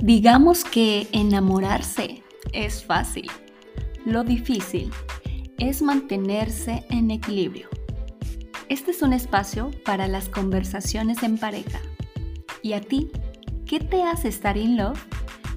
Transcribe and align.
Digamos 0.00 0.64
que 0.64 1.08
enamorarse 1.10 2.22
es 2.52 2.84
fácil. 2.84 3.28
Lo 4.04 4.22
difícil 4.22 4.92
es 5.58 5.82
mantenerse 5.82 6.86
en 6.88 7.10
equilibrio. 7.10 7.68
Este 8.68 8.92
es 8.92 9.02
un 9.02 9.12
espacio 9.12 9.72
para 9.84 10.06
las 10.06 10.28
conversaciones 10.28 11.24
en 11.24 11.36
pareja. 11.36 11.80
¿Y 12.62 12.74
a 12.74 12.80
ti? 12.80 13.10
¿Qué 13.66 13.80
te 13.80 14.04
hace 14.04 14.28
estar 14.28 14.56
in 14.56 14.76
love? 14.76 15.04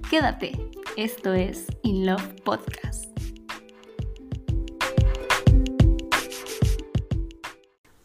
Quédate, 0.10 0.72
esto 0.98 1.34
es 1.34 1.68
In 1.84 2.08
Love 2.08 2.34
Podcast. 2.44 3.06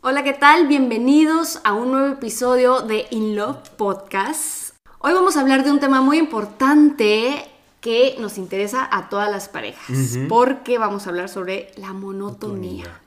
Hola, 0.03 0.23
¿qué 0.23 0.35
tal? 0.35 0.69
Bienvenidos 0.69 1.61
a 1.65 1.73
un 1.73 1.93
nuevo 1.93 2.13
episodio 2.13 2.83
de 2.83 3.07
In 3.11 3.37
Love 3.37 3.71
Podcast. 3.71 4.66
Hoy 5.07 5.13
vamos 5.13 5.37
a 5.37 5.41
hablar 5.41 5.63
de 5.63 5.71
un 5.71 5.79
tema 5.79 6.01
muy 6.01 6.19
importante 6.19 7.45
que 7.81 8.17
nos 8.19 8.39
interesa 8.39 8.89
a 8.91 9.09
todas 9.09 9.31
las 9.31 9.49
parejas, 9.49 10.19
porque 10.29 10.79
vamos 10.79 11.07
a 11.07 11.11
hablar 11.11 11.29
sobre 11.29 11.71
la 11.77 11.93
monotonía. 11.93 13.03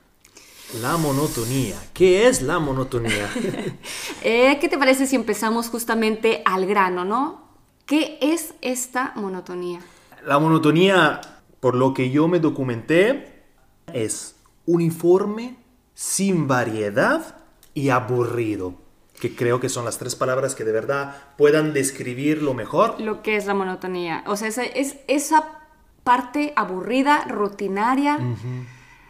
La 0.80 0.96
monotonía. 0.96 1.76
¿Qué 1.92 2.26
es 2.26 2.40
la 2.40 2.58
monotonía? 2.58 3.28
Eh, 4.22 4.56
¿Qué 4.62 4.70
te 4.70 4.78
parece 4.78 5.06
si 5.06 5.14
empezamos 5.14 5.68
justamente 5.68 6.40
al 6.46 6.64
grano, 6.64 7.04
no? 7.04 7.42
¿Qué 7.84 8.16
es 8.22 8.54
esta 8.62 9.12
monotonía? 9.16 9.80
La 10.24 10.38
monotonía, 10.38 11.20
por 11.60 11.74
lo 11.74 11.92
que 11.92 12.08
yo 12.08 12.28
me 12.28 12.40
documenté, 12.40 13.44
es 13.92 14.36
uniforme, 14.64 15.58
sin 15.94 16.48
variedad 16.48 17.44
y 17.74 17.90
aburrido 17.90 18.89
que 19.20 19.36
creo 19.36 19.60
que 19.60 19.68
son 19.68 19.84
las 19.84 19.98
tres 19.98 20.16
palabras 20.16 20.54
que 20.54 20.64
de 20.64 20.72
verdad 20.72 21.14
puedan 21.36 21.72
describir 21.72 22.42
lo 22.42 22.54
mejor. 22.54 23.00
Lo 23.00 23.22
que 23.22 23.36
es 23.36 23.46
la 23.46 23.54
monotonía. 23.54 24.24
O 24.26 24.36
sea, 24.36 24.48
es, 24.48 24.96
esa 25.06 25.58
parte 26.02 26.52
aburrida, 26.56 27.24
rutinaria, 27.28 28.18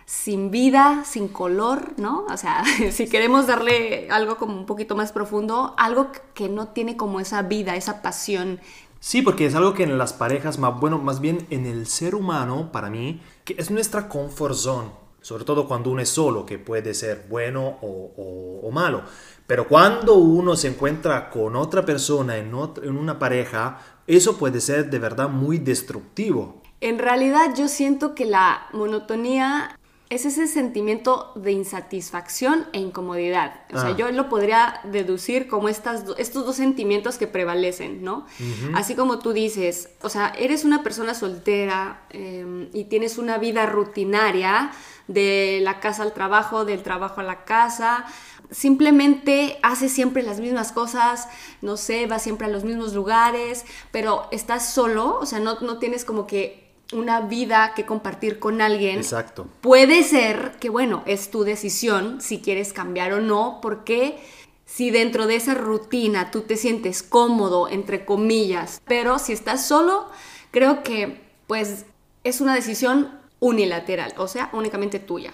sin 0.04 0.50
vida, 0.50 1.04
sin 1.06 1.28
color, 1.28 1.94
¿no? 1.96 2.26
O 2.28 2.36
sea, 2.36 2.64
si 2.90 3.08
queremos 3.08 3.46
darle 3.46 4.08
algo 4.10 4.36
como 4.36 4.56
un 4.56 4.66
poquito 4.66 4.96
más 4.96 5.12
profundo, 5.12 5.74
algo 5.78 6.10
que 6.34 6.48
no 6.48 6.68
tiene 6.68 6.96
como 6.96 7.20
esa 7.20 7.42
vida, 7.42 7.76
esa 7.76 8.02
pasión. 8.02 8.60
Sí, 8.98 9.22
porque 9.22 9.46
es 9.46 9.54
algo 9.54 9.72
que 9.72 9.84
en 9.84 9.96
las 9.96 10.12
parejas, 10.12 10.58
más, 10.58 10.78
bueno, 10.78 10.98
más 10.98 11.20
bien 11.20 11.46
en 11.50 11.64
el 11.64 11.86
ser 11.86 12.16
humano, 12.16 12.70
para 12.72 12.90
mí, 12.90 13.22
que 13.44 13.54
es 13.56 13.70
nuestra 13.70 14.08
comfort 14.08 14.56
zone. 14.56 14.90
Sobre 15.20 15.44
todo 15.44 15.68
cuando 15.68 15.90
uno 15.90 16.00
es 16.00 16.08
solo, 16.08 16.46
que 16.46 16.58
puede 16.58 16.94
ser 16.94 17.26
bueno 17.28 17.78
o, 17.82 18.60
o 18.62 18.70
malo. 18.70 19.02
Pero 19.46 19.66
cuando 19.66 20.14
uno 20.14 20.54
se 20.54 20.68
encuentra 20.68 21.28
con 21.28 21.56
otra 21.56 21.84
persona 21.84 22.36
en, 22.36 22.52
en 22.82 22.96
una 22.96 23.18
pareja, 23.18 23.80
eso 24.06 24.38
puede 24.38 24.60
ser 24.60 24.90
de 24.90 24.98
verdad 25.00 25.28
muy 25.28 25.58
destructivo. 25.58 26.62
En 26.80 26.98
realidad 26.98 27.54
yo 27.56 27.66
siento 27.66 28.14
que 28.14 28.26
la 28.26 28.68
monotonía 28.72 29.76
es 30.10 30.24
ese 30.24 30.48
sentimiento 30.48 31.32
de 31.36 31.52
insatisfacción 31.52 32.66
e 32.72 32.80
incomodidad. 32.80 33.62
O 33.72 33.78
sea, 33.78 33.90
ah. 33.90 33.96
yo 33.96 34.10
lo 34.10 34.28
podría 34.28 34.80
deducir 34.82 35.46
como 35.46 35.68
estas, 35.68 36.04
estos 36.18 36.44
dos 36.44 36.56
sentimientos 36.56 37.16
que 37.16 37.28
prevalecen, 37.28 38.02
¿no? 38.02 38.26
Así 38.74 38.96
como 38.96 39.20
tú 39.20 39.32
dices, 39.32 39.90
o 40.02 40.08
sea, 40.08 40.32
eres 40.36 40.64
una 40.64 40.82
persona 40.82 41.14
soltera 41.14 42.02
em, 42.10 42.70
y 42.72 42.84
tienes 42.84 43.18
una 43.18 43.38
vida 43.38 43.66
rutinaria 43.66 44.72
de 45.10 45.58
la 45.62 45.80
casa 45.80 46.04
al 46.04 46.12
trabajo, 46.12 46.64
del 46.64 46.82
trabajo 46.82 47.20
a 47.20 47.24
la 47.24 47.44
casa, 47.44 48.06
simplemente 48.50 49.58
hace 49.62 49.88
siempre 49.88 50.22
las 50.22 50.40
mismas 50.40 50.70
cosas, 50.72 51.28
no 51.62 51.76
sé, 51.76 52.06
va 52.06 52.18
siempre 52.18 52.46
a 52.46 52.50
los 52.50 52.64
mismos 52.64 52.94
lugares, 52.94 53.64
pero 53.90 54.28
estás 54.30 54.72
solo, 54.72 55.18
o 55.18 55.26
sea, 55.26 55.40
no, 55.40 55.78
tienes 55.78 56.04
como 56.04 56.26
que 56.26 56.70
una 56.92 57.20
vida 57.20 57.72
que 57.74 57.86
compartir 57.86 58.38
con 58.38 58.60
alguien. 58.60 58.98
Exacto. 58.98 59.48
Puede 59.60 60.02
ser 60.04 60.56
que, 60.60 60.70
bueno, 60.70 61.02
es 61.06 61.30
tu 61.30 61.42
decisión 61.42 62.20
si 62.20 62.40
quieres 62.40 62.72
cambiar 62.72 63.12
o 63.12 63.20
no, 63.20 63.58
porque 63.60 64.18
si 64.64 64.90
dentro 64.90 65.26
de 65.26 65.36
esa 65.36 65.54
rutina 65.54 66.30
tú 66.30 66.42
te 66.42 66.56
sientes 66.56 67.02
cómodo, 67.02 67.68
entre 67.68 68.04
comillas, 68.04 68.80
pero 68.86 69.18
si 69.18 69.32
estás 69.32 69.66
solo, 69.66 70.08
creo 70.52 70.84
que 70.84 71.20
pues 71.48 71.86
es 72.22 72.40
una 72.40 72.54
decisión 72.54 73.19
unilateral, 73.40 74.14
o 74.18 74.28
sea, 74.28 74.50
únicamente 74.52 74.98
tuya. 74.98 75.32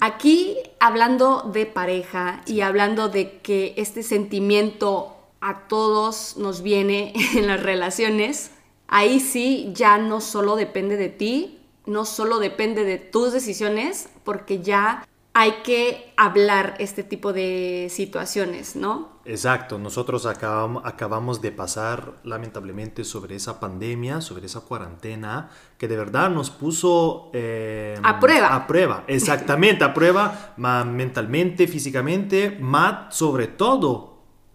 Aquí, 0.00 0.56
hablando 0.80 1.50
de 1.52 1.66
pareja 1.66 2.42
y 2.46 2.60
hablando 2.60 3.08
de 3.08 3.38
que 3.40 3.74
este 3.76 4.02
sentimiento 4.02 5.16
a 5.40 5.66
todos 5.68 6.36
nos 6.36 6.62
viene 6.62 7.12
en 7.34 7.48
las 7.48 7.62
relaciones, 7.62 8.52
ahí 8.86 9.20
sí 9.20 9.70
ya 9.74 9.98
no 9.98 10.20
solo 10.20 10.56
depende 10.56 10.96
de 10.96 11.08
ti, 11.08 11.60
no 11.86 12.04
solo 12.04 12.38
depende 12.38 12.84
de 12.84 12.98
tus 12.98 13.32
decisiones, 13.32 14.08
porque 14.24 14.62
ya 14.62 15.06
hay 15.36 15.62
que 15.64 16.14
hablar 16.16 16.76
este 16.78 17.02
tipo 17.02 17.32
de 17.32 17.88
situaciones, 17.90 18.76
¿no? 18.76 19.14
Exacto, 19.24 19.78
nosotros 19.78 20.26
acabamos, 20.26 21.42
de 21.42 21.50
pasar 21.50 22.20
lamentablemente 22.22 23.04
sobre 23.04 23.34
esa 23.34 23.58
pandemia, 23.58 24.20
sobre 24.20 24.46
esa 24.46 24.60
cuarentena, 24.60 25.50
que 25.76 25.88
de 25.88 25.96
verdad 25.96 26.30
nos 26.30 26.50
puso... 26.50 27.30
Eh, 27.32 27.98
a 28.02 28.20
prueba. 28.20 28.54
A 28.54 28.66
prueba, 28.68 29.04
exactamente, 29.08 29.82
a 29.82 29.92
prueba 29.92 30.54
mentalmente, 30.56 31.66
físicamente, 31.66 32.56
más 32.60 33.16
sobre 33.16 33.48
todo 33.48 34.13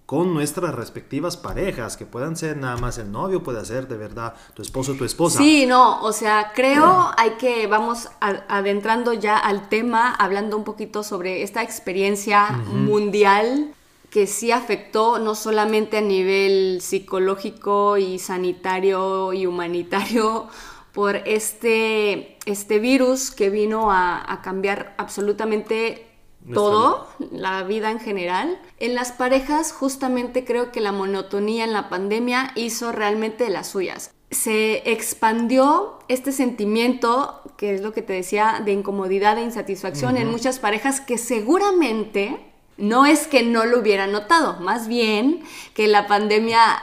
con 0.09 0.33
nuestras 0.33 0.73
respectivas 0.73 1.37
parejas, 1.37 1.95
que 1.95 2.03
puedan 2.03 2.35
ser 2.35 2.57
nada 2.57 2.77
más 2.77 2.97
el 2.97 3.11
novio, 3.11 3.43
puede 3.43 3.63
ser 3.63 3.87
de 3.87 3.95
verdad 3.95 4.33
tu 4.55 4.63
esposo 4.63 4.93
o 4.93 4.95
tu 4.95 5.05
esposa. 5.05 5.37
Sí, 5.37 5.67
no, 5.67 6.01
o 6.01 6.11
sea, 6.13 6.51
creo 6.55 7.11
hay 7.15 7.33
que, 7.33 7.67
vamos 7.67 8.09
adentrando 8.19 9.13
ya 9.13 9.37
al 9.37 9.69
tema, 9.69 10.15
hablando 10.15 10.57
un 10.57 10.63
poquito 10.63 11.03
sobre 11.03 11.43
esta 11.43 11.61
experiencia 11.61 12.49
mundial 12.71 13.75
que 14.09 14.25
sí 14.25 14.51
afectó 14.51 15.19
no 15.19 15.35
solamente 15.35 15.99
a 15.99 16.01
nivel 16.01 16.79
psicológico 16.81 17.97
y 17.97 18.17
sanitario 18.17 19.31
y 19.31 19.45
humanitario 19.45 20.47
por 20.91 21.17
este, 21.17 22.39
este 22.47 22.79
virus 22.79 23.29
que 23.29 23.51
vino 23.51 23.91
a, 23.91 24.33
a 24.33 24.41
cambiar 24.41 24.95
absolutamente 24.97 26.08
todo, 26.53 27.07
la 27.31 27.63
vida 27.63 27.91
en 27.91 27.99
general. 27.99 28.59
En 28.79 28.95
las 28.95 29.11
parejas, 29.11 29.71
justamente 29.71 30.45
creo 30.45 30.71
que 30.71 30.81
la 30.81 30.91
monotonía 30.91 31.63
en 31.63 31.73
la 31.73 31.89
pandemia 31.89 32.51
hizo 32.55 32.91
realmente 32.91 33.45
de 33.45 33.49
las 33.49 33.67
suyas. 33.67 34.11
Se 34.31 34.91
expandió 34.91 35.99
este 36.07 36.31
sentimiento, 36.31 37.41
que 37.57 37.73
es 37.73 37.81
lo 37.81 37.93
que 37.93 38.01
te 38.01 38.13
decía, 38.13 38.61
de 38.63 38.73
incomodidad 38.73 39.37
e 39.37 39.43
insatisfacción 39.43 40.17
en 40.17 40.29
muchas 40.29 40.59
parejas 40.59 41.01
que 41.01 41.17
seguramente 41.17 42.37
no 42.77 43.05
es 43.05 43.27
que 43.27 43.43
no 43.43 43.65
lo 43.65 43.79
hubieran 43.79 44.11
notado, 44.11 44.59
más 44.61 44.87
bien 44.87 45.43
que 45.73 45.87
la 45.87 46.07
pandemia 46.07 46.81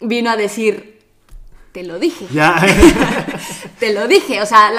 vino 0.00 0.30
a 0.30 0.36
decir, 0.36 1.00
te 1.72 1.84
lo 1.84 1.98
dije. 1.98 2.26
Ya. 2.32 2.60
te 3.78 3.92
lo 3.92 4.08
dije. 4.08 4.42
O 4.42 4.46
sea, 4.46 4.70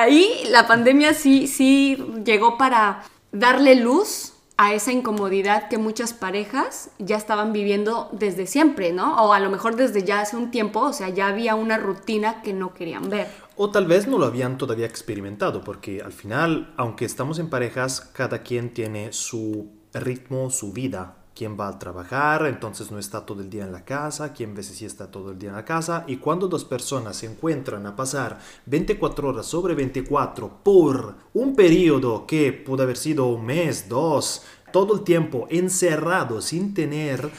ahí 0.00 0.44
la 0.48 0.66
pandemia 0.66 1.14
sí, 1.14 1.46
sí 1.46 1.96
llegó 2.24 2.56
para 2.56 3.02
darle 3.32 3.74
luz 3.76 4.34
a 4.56 4.74
esa 4.74 4.92
incomodidad 4.92 5.68
que 5.68 5.78
muchas 5.78 6.12
parejas 6.12 6.90
ya 6.98 7.16
estaban 7.16 7.54
viviendo 7.54 8.10
desde 8.12 8.46
siempre, 8.46 8.92
¿no? 8.92 9.16
O 9.24 9.32
a 9.32 9.40
lo 9.40 9.48
mejor 9.48 9.74
desde 9.74 10.02
ya 10.04 10.20
hace 10.20 10.36
un 10.36 10.50
tiempo, 10.50 10.80
o 10.80 10.92
sea, 10.92 11.08
ya 11.08 11.28
había 11.28 11.54
una 11.54 11.78
rutina 11.78 12.42
que 12.42 12.52
no 12.52 12.74
querían 12.74 13.08
ver. 13.08 13.28
O 13.56 13.70
tal 13.70 13.86
vez 13.86 14.06
no 14.06 14.18
lo 14.18 14.26
habían 14.26 14.58
todavía 14.58 14.84
experimentado, 14.84 15.62
porque 15.62 16.02
al 16.02 16.12
final, 16.12 16.74
aunque 16.76 17.06
estamos 17.06 17.38
en 17.38 17.48
parejas, 17.48 18.02
cada 18.12 18.42
quien 18.42 18.74
tiene 18.74 19.14
su 19.14 19.70
ritmo, 19.94 20.50
su 20.50 20.74
vida, 20.74 21.19
quién 21.34 21.58
va 21.58 21.68
a 21.68 21.78
trabajar, 21.78 22.46
entonces 22.46 22.90
no 22.90 22.98
está 22.98 23.24
todo 23.24 23.40
el 23.40 23.50
día 23.50 23.64
en 23.64 23.72
la 23.72 23.84
casa, 23.84 24.32
quién 24.32 24.54
veces 24.54 24.76
sí 24.76 24.84
está 24.84 25.10
todo 25.10 25.30
el 25.30 25.38
día 25.38 25.50
en 25.50 25.56
la 25.56 25.64
casa. 25.64 26.04
Y 26.06 26.16
cuando 26.16 26.48
dos 26.48 26.64
personas 26.64 27.16
se 27.16 27.26
encuentran 27.26 27.86
a 27.86 27.96
pasar 27.96 28.38
24 28.66 29.28
horas 29.28 29.46
sobre 29.46 29.74
24 29.74 30.62
por 30.62 31.14
un 31.34 31.54
periodo 31.54 32.26
que 32.26 32.52
pudo 32.52 32.82
haber 32.82 32.96
sido 32.96 33.26
un 33.26 33.46
mes, 33.46 33.88
dos, 33.88 34.42
todo 34.72 34.94
el 34.94 35.02
tiempo 35.02 35.46
encerrado 35.50 36.42
sin 36.42 36.74
tener 36.74 37.30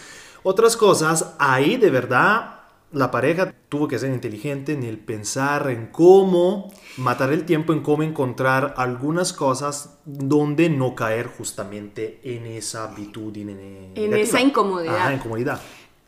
otras 0.43 0.75
cosas, 0.75 1.35
ahí 1.37 1.77
de 1.77 1.89
verdad 1.89 2.60
la 2.91 3.11
pareja 3.11 3.53
tuvo 3.69 3.87
que 3.87 3.97
ser 3.97 4.11
inteligente 4.11 4.73
en 4.73 4.83
el 4.83 4.97
pensar 4.97 5.69
en 5.69 5.87
cómo 5.87 6.71
matar 6.97 7.31
el 7.31 7.45
tiempo, 7.45 7.73
en 7.73 7.81
cómo 7.81 8.03
encontrar 8.03 8.73
algunas 8.77 9.33
cosas 9.33 9.97
donde 10.05 10.69
no 10.69 10.95
caer 10.95 11.27
justamente 11.27 12.19
en 12.23 12.45
esa 12.45 12.85
habitud. 12.85 13.35
En, 13.37 13.93
en 13.95 14.13
esa 14.13 14.41
incomodidad. 14.41 15.11
incomodidad. 15.11 15.61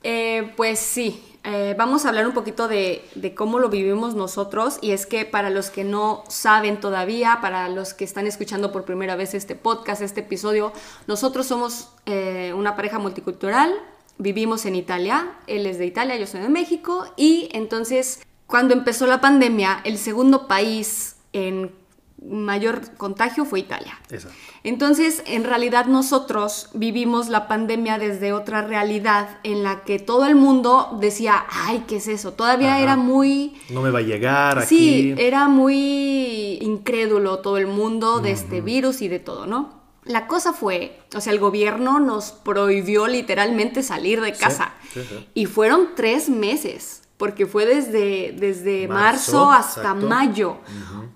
Eh, 0.03 0.51
pues 0.57 0.79
sí, 0.79 1.23
eh, 1.45 1.75
vamos 1.77 2.05
a 2.05 2.09
hablar 2.09 2.27
un 2.27 2.33
poquito 2.33 2.67
de, 2.67 3.03
cómo 3.35 3.59
lo 3.59 3.69
vivimos 3.69 4.15
nosotros 4.15 4.79
y 4.81 4.91
es 4.91 5.05
que 5.05 5.25
para 5.25 5.49
los 5.49 5.69
que 5.69 5.85
no 5.85 6.23
saben 6.27 6.79
todavía, 6.79 7.39
para 7.41 7.69
los 7.69 7.93
que 7.93 8.03
están 8.03 8.27
escuchando 8.27 8.73
por 8.73 8.83
primera 8.83 9.15
vez 9.15 9.33
este 9.33 9.55
podcast, 9.55 10.01
este 10.01 10.21
episodio, 10.21 10.73
nosotros 11.07 11.45
somos 11.45 11.89
eh, 12.05 12.53
una 12.55 12.75
pareja 12.75 12.99
multicultural, 12.99 13.73
vivimos 14.17 14.65
en 14.65 14.75
Italia, 14.75 15.33
él 15.47 15.65
es 15.65 15.77
de 15.77 15.85
Italia, 15.85 16.15
yo 16.17 16.27
soy 16.27 16.41
de 16.41 16.49
México, 16.49 17.05
y 17.17 17.49
entonces 17.53 18.21
cuando 18.47 18.73
empezó 18.73 19.07
la 19.07 19.21
pandemia, 19.21 19.81
el 19.83 19.97
segundo 19.97 20.47
país 20.47 21.15
en 21.33 21.71
mayor 22.23 22.95
contagio 22.95 23.45
fue 23.45 23.59
Italia. 23.59 23.99
Exacto. 24.09 24.37
Entonces, 24.63 25.23
en 25.25 25.43
realidad 25.43 25.87
nosotros 25.87 26.69
vivimos 26.73 27.27
la 27.27 27.47
pandemia 27.47 27.97
desde 27.97 28.31
otra 28.31 28.61
realidad 28.61 29.39
en 29.43 29.63
la 29.63 29.83
que 29.83 29.99
todo 29.99 30.25
el 30.25 30.35
mundo 30.35 30.97
decía, 31.01 31.45
ay, 31.49 31.83
¿qué 31.85 31.97
es 31.97 32.07
eso? 32.07 32.33
Todavía 32.33 32.75
Ajá. 32.75 32.83
era 32.83 32.95
muy... 32.95 33.55
No 33.69 33.81
me 33.81 33.91
va 33.91 33.99
a 33.99 34.03
llegar 34.03 34.59
aquí. 34.59 34.67
Sí, 34.67 35.15
era 35.17 35.49
muy 35.49 36.59
incrédulo 36.61 37.39
todo 37.39 37.57
el 37.57 37.67
mundo 37.67 38.19
de 38.19 38.31
este 38.31 38.61
virus 38.61 39.01
y 39.01 39.09
de 39.09 39.19
todo, 39.19 39.45
¿no? 39.45 39.82
La 40.05 40.27
cosa 40.27 40.51
fue, 40.53 40.99
o 41.15 41.21
sea, 41.21 41.31
el 41.33 41.39
gobierno 41.39 41.99
nos 41.99 42.31
prohibió 42.31 43.07
literalmente 43.07 43.83
salir 43.83 44.19
de 44.21 44.33
casa. 44.33 44.73
sí, 44.93 45.01
sí. 45.07 45.27
Y 45.33 45.45
fueron 45.45 45.89
tres 45.95 46.27
meses, 46.29 47.03
porque 47.17 47.45
fue 47.45 47.65
desde, 47.65 48.33
desde 48.37 48.87
Marzo, 48.87 49.45
marzo, 49.45 49.51
hasta 49.51 49.81
exacto. 49.81 50.07
mayo. 50.07 50.57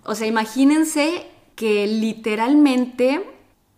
O 0.03 0.15
sea, 0.15 0.25
imagínense 0.27 1.27
que 1.55 1.85
literalmente 1.87 3.29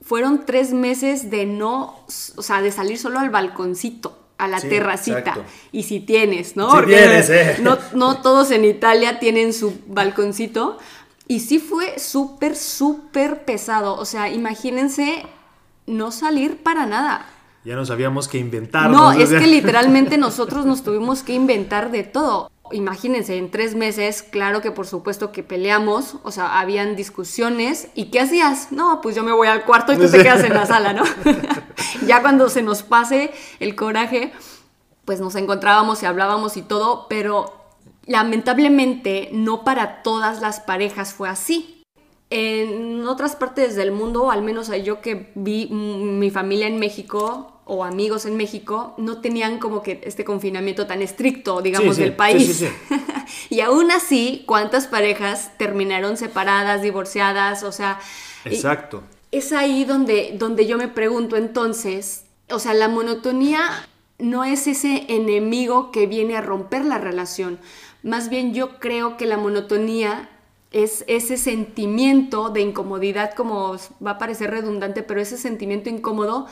fueron 0.02 0.46
tres 0.46 0.74
meses 0.74 1.30
de 1.30 1.46
no, 1.46 2.06
o 2.36 2.42
sea, 2.42 2.62
de 2.62 2.72
salir 2.72 2.98
solo 2.98 3.20
al 3.20 3.30
balconcito, 3.30 4.18
a 4.38 4.48
la 4.48 4.60
Sí, 4.60 4.70
terracita. 4.70 5.20
exacto. 5.20 5.44
Y 5.72 5.84
si 5.84 6.00
tienes, 6.00 6.56
¿no? 6.56 6.70
Si 6.70 6.76
Porque 6.78 6.96
tienes, 6.98 7.30
eh. 7.30 7.58
no, 7.62 7.78
no 7.94 8.22
todos 8.22 8.52
en 8.52 8.64
Italia 8.66 9.20
tienen 9.20 9.54
su 9.54 9.80
balconcito. 9.88 10.78
Y 11.30 11.42
sí 11.42 11.60
fue 11.60 12.00
súper, 12.00 12.56
súper 12.56 13.46
pesado. 13.46 13.94
O 13.98 14.06
sea, 14.06 14.30
imagínense 14.30 15.28
no 15.86 16.12
salir 16.12 16.64
para 16.64 16.88
nada. 16.88 17.28
Ya 17.64 17.76
no 17.76 17.86
sabíamos 17.86 18.28
qué 18.28 18.40
inventar. 18.40 18.90
No, 18.90 19.12
es 19.12 19.30
que 19.30 19.46
literalmente 19.46 20.18
nosotros 20.18 20.66
nos 20.66 20.82
tuvimos 20.82 21.22
que 21.22 21.36
inventar 21.36 21.92
de 21.92 22.02
todo. 22.02 22.50
Imagínense, 22.72 23.38
en 23.38 23.52
tres 23.52 23.76
meses, 23.76 24.24
claro 24.24 24.62
que 24.62 24.72
por 24.72 24.88
supuesto 24.88 25.32
que 25.32 25.44
peleamos, 25.44 26.16
o 26.24 26.32
sea, 26.32 26.60
habían 26.60 26.96
discusiones. 26.96 27.90
¿Y 27.94 28.06
qué 28.06 28.22
hacías? 28.22 28.72
No, 28.72 29.00
pues 29.00 29.16
yo 29.16 29.22
me 29.22 29.32
voy 29.32 29.50
al 29.50 29.66
cuarto 29.66 29.94
y 29.94 29.98
tú 29.98 30.10
te 30.12 30.24
quedas 30.24 30.44
en 30.44 30.56
la 30.56 30.66
sala, 30.66 30.94
¿no? 30.94 31.04
ya 32.08 32.24
cuando 32.24 32.50
se 32.50 32.64
nos 32.64 32.82
pase 32.82 33.32
el 33.60 33.76
coraje, 33.76 34.34
pues 35.06 35.20
nos 35.20 35.36
encontrábamos 35.36 36.02
y 36.02 36.08
hablábamos 36.08 36.58
y 36.58 36.64
todo, 36.64 37.06
pero 37.08 37.59
lamentablemente 38.10 39.30
no 39.32 39.64
para 39.64 40.02
todas 40.02 40.42
las 40.42 40.60
parejas 40.60 41.14
fue 41.14 41.30
así. 41.30 41.84
En 42.32 43.08
otras 43.08 43.36
partes 43.36 43.76
del 43.76 43.92
mundo, 43.92 44.32
al 44.32 44.42
menos 44.42 44.72
yo 44.84 45.00
que 45.00 45.32
vi 45.36 45.68
mi 45.68 46.32
familia 46.32 46.68
en 46.68 46.80
México 46.80 47.62
o 47.66 47.84
amigos 47.84 48.26
en 48.26 48.36
México, 48.36 48.96
no 48.98 49.22
tenían 49.22 49.60
como 49.60 49.84
que 49.84 50.02
este 50.04 50.26
confinamiento 50.26 50.88
tan 50.88 51.04
estricto, 51.04 51.62
digamos, 51.62 51.98
sí, 51.98 52.02
del 52.02 52.16
país. 52.16 52.58
sí, 52.58 52.68
y 53.52 53.62
aún 53.62 53.92
así, 53.92 54.44
¿cuántas 54.48 54.88
parejas 54.88 55.56
terminaron 55.58 56.18
separadas, 56.18 56.82
divorciadas? 56.82 57.62
O 57.62 57.72
sea, 57.72 58.00
Exacto. 58.44 59.04
es 59.32 59.54
ahí 59.54 59.86
donde, 59.86 60.34
donde 60.36 60.66
yo 60.66 60.80
me 60.80 60.88
pregunto 60.88 61.38
entonces, 61.38 62.26
o 62.50 62.58
sea, 62.58 62.74
la 62.74 62.88
monotonía 62.88 63.88
no 64.20 64.44
es 64.44 64.68
ese 64.68 65.06
enemigo 65.08 65.92
que 65.92 66.06
viene 66.06 66.36
a 66.36 66.42
romper 66.42 66.86
la 66.86 66.98
relación. 66.98 67.60
Más 68.04 68.30
bien 68.30 68.54
yo 68.54 68.80
creo 68.80 69.18
que 69.18 69.26
la 69.26 69.38
monotonía 69.38 70.30
es 70.72 71.04
ese 71.08 71.38
sentimiento 71.38 72.50
de 72.50 72.62
incomodidad, 72.62 73.34
como 73.34 73.76
va 74.06 74.12
a 74.12 74.18
parecer 74.18 74.52
redundante, 74.52 75.04
pero 75.04 75.20
ese 75.20 75.38
sentimiento 75.38 75.90
incómodo 75.90 76.46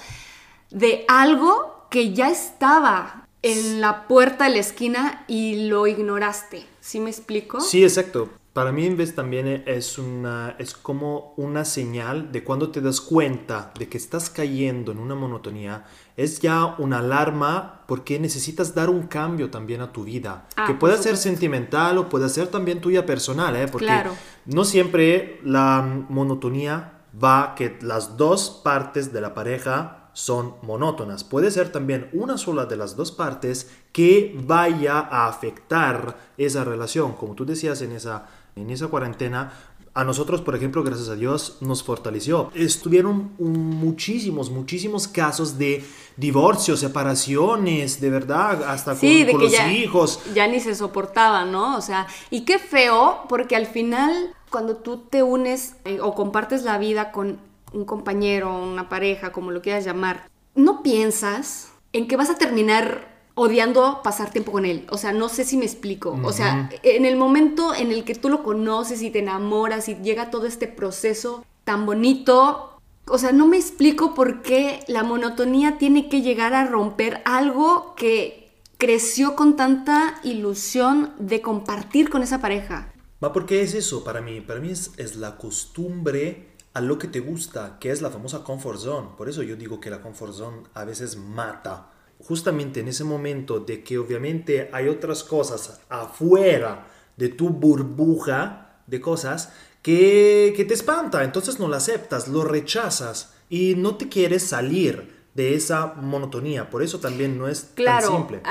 de 0.71 1.05
algo 1.07 1.85
que 1.89 2.13
ya 2.13 2.29
estaba 2.29 3.27
en 3.43 3.79
la 3.79 4.07
puerta 4.07 4.45
de 4.45 4.51
la 4.51 4.57
esquina 4.57 5.23
y 5.27 5.67
lo 5.67 5.87
ignoraste. 5.87 6.65
¿Sí 6.81 6.99
me 6.99 7.09
explico? 7.09 7.61
Sí, 7.61 7.83
exacto. 7.83 8.29
Para 8.53 8.71
mí, 8.71 8.87
en 8.87 8.97
vez 8.97 9.13
también 9.13 9.63
es, 9.67 9.99
una, 9.99 10.55
es 10.57 10.73
como 10.73 11.35
una 11.37 11.63
señal 11.63 12.31
de 12.31 12.43
cuando 12.43 12.71
te 12.71 12.81
das 12.81 12.99
cuenta 13.01 13.71
de 13.77 13.87
que 13.87 13.97
estás 13.97 14.31
cayendo 14.31 14.91
en 14.91 14.97
una 14.97 15.13
monotonía, 15.13 15.85
es 16.17 16.39
ya 16.41 16.75
una 16.79 16.99
alarma 16.99 17.83
porque 17.87 18.19
necesitas 18.19 18.75
dar 18.75 18.89
un 18.89 19.03
cambio 19.07 19.49
también 19.49 19.79
a 19.81 19.93
tu 19.93 20.03
vida, 20.03 20.45
Ah, 20.57 20.65
que 20.67 20.73
por 20.73 20.89
puede 20.89 20.97
ser 21.01 21.15
sentimental 21.15 21.97
o 21.99 22.09
puede 22.09 22.27
ser 22.27 22.47
también 22.47 22.81
tuya 22.81 23.05
personal, 23.05 23.55
¿eh? 23.55 23.67
porque 23.71 23.85
Claro. 23.85 24.11
no 24.45 24.65
siempre 24.65 25.39
la 25.43 25.81
monotonía 26.09 26.93
va 27.23 27.53
que 27.55 27.77
las 27.81 28.17
dos 28.17 28.61
partes 28.63 29.13
de 29.13 29.21
la 29.21 29.33
pareja 29.33 30.09
son 30.13 30.55
monótonas. 30.63 31.23
Puede 31.23 31.51
ser 31.51 31.71
también 31.71 32.09
una 32.11 32.37
sola 32.39 32.65
de 32.65 32.75
las 32.75 32.95
dos 32.95 33.11
partes 33.11 33.69
que 33.91 34.35
vaya 34.45 34.97
a 34.99 35.27
afectar 35.27 36.17
esa 36.37 36.63
relación. 36.63 37.13
Como 37.13 37.35
tú 37.35 37.45
decías 37.45 37.81
en 37.83 37.91
esa, 37.91 38.25
en 38.55 38.69
esa 38.71 38.87
cuarentena, 38.87 39.53
a 39.97 40.03
nosotros, 40.03 40.41
por 40.41 40.55
ejemplo, 40.55 40.83
gracias 40.83 41.09
a 41.09 41.15
Dios, 41.15 41.57
nos 41.59 41.81
fortaleció. 41.81 42.51
Estuvieron 42.53 43.31
muchísimos, 43.39 44.51
muchísimos 44.51 45.07
casos 45.07 45.57
de 45.57 45.83
divorcios, 46.17 46.81
separaciones, 46.81 47.99
de 47.99 48.11
verdad, 48.11 48.63
hasta 48.69 48.91
con, 48.91 48.99
Sí, 48.99 49.25
los 49.25 49.51
ya, 49.51 49.71
hijos. 49.71 50.19
ya 50.35 50.47
ni 50.47 50.59
se 50.59 50.75
soportaban, 50.75 51.51
¿no? 51.51 51.75
O 51.75 51.81
sea, 51.81 52.05
y 52.29 52.41
qué 52.41 52.59
feo, 52.59 53.23
porque 53.27 53.55
al 53.55 53.65
final, 53.65 54.35
cuando 54.51 54.75
tú 54.75 54.97
te 54.99 55.23
unes 55.23 55.77
eh, 55.83 55.97
o 55.99 56.13
compartes 56.13 56.61
la 56.61 56.77
vida 56.77 57.11
con 57.11 57.39
un 57.73 57.85
compañero, 57.85 58.55
una 58.55 58.89
pareja, 58.89 59.31
como 59.31 59.49
lo 59.49 59.63
quieras 59.63 59.83
llamar, 59.83 60.29
no 60.53 60.83
piensas 60.83 61.71
en 61.91 62.07
que 62.07 62.17
vas 62.17 62.29
a 62.29 62.35
terminar 62.35 63.16
odiando 63.37 64.01
pasar 64.03 64.31
tiempo 64.31 64.51
con 64.51 64.65
él. 64.65 64.85
O 64.89 64.97
sea, 64.97 65.13
no 65.13 65.29
sé 65.29 65.45
si 65.45 65.57
me 65.57 65.65
explico. 65.65 66.19
O 66.23 66.33
sea, 66.33 66.69
en 66.81 67.05
el 67.05 67.15
momento 67.15 67.73
en 67.73 67.91
el 67.91 68.03
que 68.03 68.15
tú 68.15 68.29
lo 68.29 68.43
conoces 68.43 69.01
y 69.03 69.11
te 69.11 69.19
enamoras 69.19 69.87
y 69.87 69.95
llega 69.95 70.31
todo 70.31 70.47
este 70.47 70.67
proceso 70.67 71.45
tan 71.63 71.85
bonito, 71.85 72.79
o 73.07 73.17
sea, 73.19 73.31
no 73.31 73.45
me 73.47 73.57
explico 73.57 74.15
por 74.15 74.41
qué 74.41 74.79
la 74.87 75.03
monotonía 75.03 75.77
tiene 75.77 76.09
que 76.09 76.21
llegar 76.21 76.55
a 76.55 76.65
romper 76.65 77.21
algo 77.25 77.93
que 77.95 78.51
creció 78.79 79.35
con 79.35 79.55
tanta 79.55 80.19
ilusión 80.23 81.13
de 81.19 81.41
compartir 81.41 82.09
con 82.09 82.23
esa 82.23 82.41
pareja. 82.41 82.91
Va, 83.23 83.33
porque 83.33 83.61
es 83.61 83.75
eso 83.75 84.03
para 84.03 84.19
mí. 84.19 84.41
Para 84.41 84.59
mí 84.59 84.71
es, 84.71 84.91
es 84.97 85.15
la 85.15 85.37
costumbre 85.37 86.55
a 86.73 86.81
lo 86.81 86.97
que 86.97 87.07
te 87.07 87.19
gusta, 87.19 87.77
que 87.79 87.91
es 87.91 88.01
la 88.01 88.09
famosa 88.09 88.43
comfort 88.43 88.79
zone. 88.79 89.09
Por 89.15 89.29
eso 89.29 89.43
yo 89.43 89.55
digo 89.55 89.79
que 89.79 89.91
la 89.91 90.01
comfort 90.01 90.33
zone 90.33 90.63
a 90.73 90.85
veces 90.85 91.17
mata. 91.17 91.91
Justamente 92.27 92.81
en 92.81 92.87
ese 92.89 93.03
momento 93.03 93.59
de 93.59 93.83
que 93.83 93.97
obviamente 93.97 94.69
hay 94.73 94.87
otras 94.89 95.23
cosas 95.23 95.79
afuera 95.89 96.87
de 97.15 97.29
tu 97.29 97.49
burbuja 97.49 98.81
de 98.85 98.99
cosas 99.01 99.51
que, 99.81 100.53
que 100.55 100.65
te 100.65 100.73
espanta. 100.73 101.23
Entonces 101.23 101.59
no 101.59 101.67
lo 101.67 101.75
aceptas, 101.75 102.27
lo 102.27 102.43
rechazas 102.43 103.33
y 103.49 103.75
no 103.75 103.95
te 103.95 104.09
quieres 104.09 104.43
salir 104.43 105.15
de 105.33 105.55
esa 105.55 105.93
monotonía. 105.95 106.69
Por 106.69 106.81
eso 106.83 106.99
también 106.99 107.37
no 107.37 107.47
es 107.47 107.71
Claro, 107.75 108.07
tan 108.07 108.17
simple. 108.17 108.41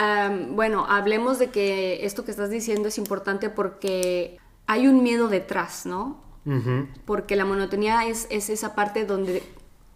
bueno, 0.54 0.86
hablemos 0.88 1.38
de 1.38 1.50
que 1.50 2.06
esto 2.06 2.24
que 2.24 2.30
estás 2.30 2.48
diciendo 2.48 2.88
es 2.88 2.96
importante 2.96 3.50
porque 3.50 4.38
hay 4.66 4.86
un 4.86 5.02
miedo 5.02 5.28
detrás, 5.28 5.84
¿no? 5.84 6.24
Porque 7.04 7.34
la 7.34 7.44
monotonía 7.44 8.06
es, 8.06 8.28
es 8.30 8.50
esa 8.50 8.76
parte 8.76 9.04
donde 9.04 9.42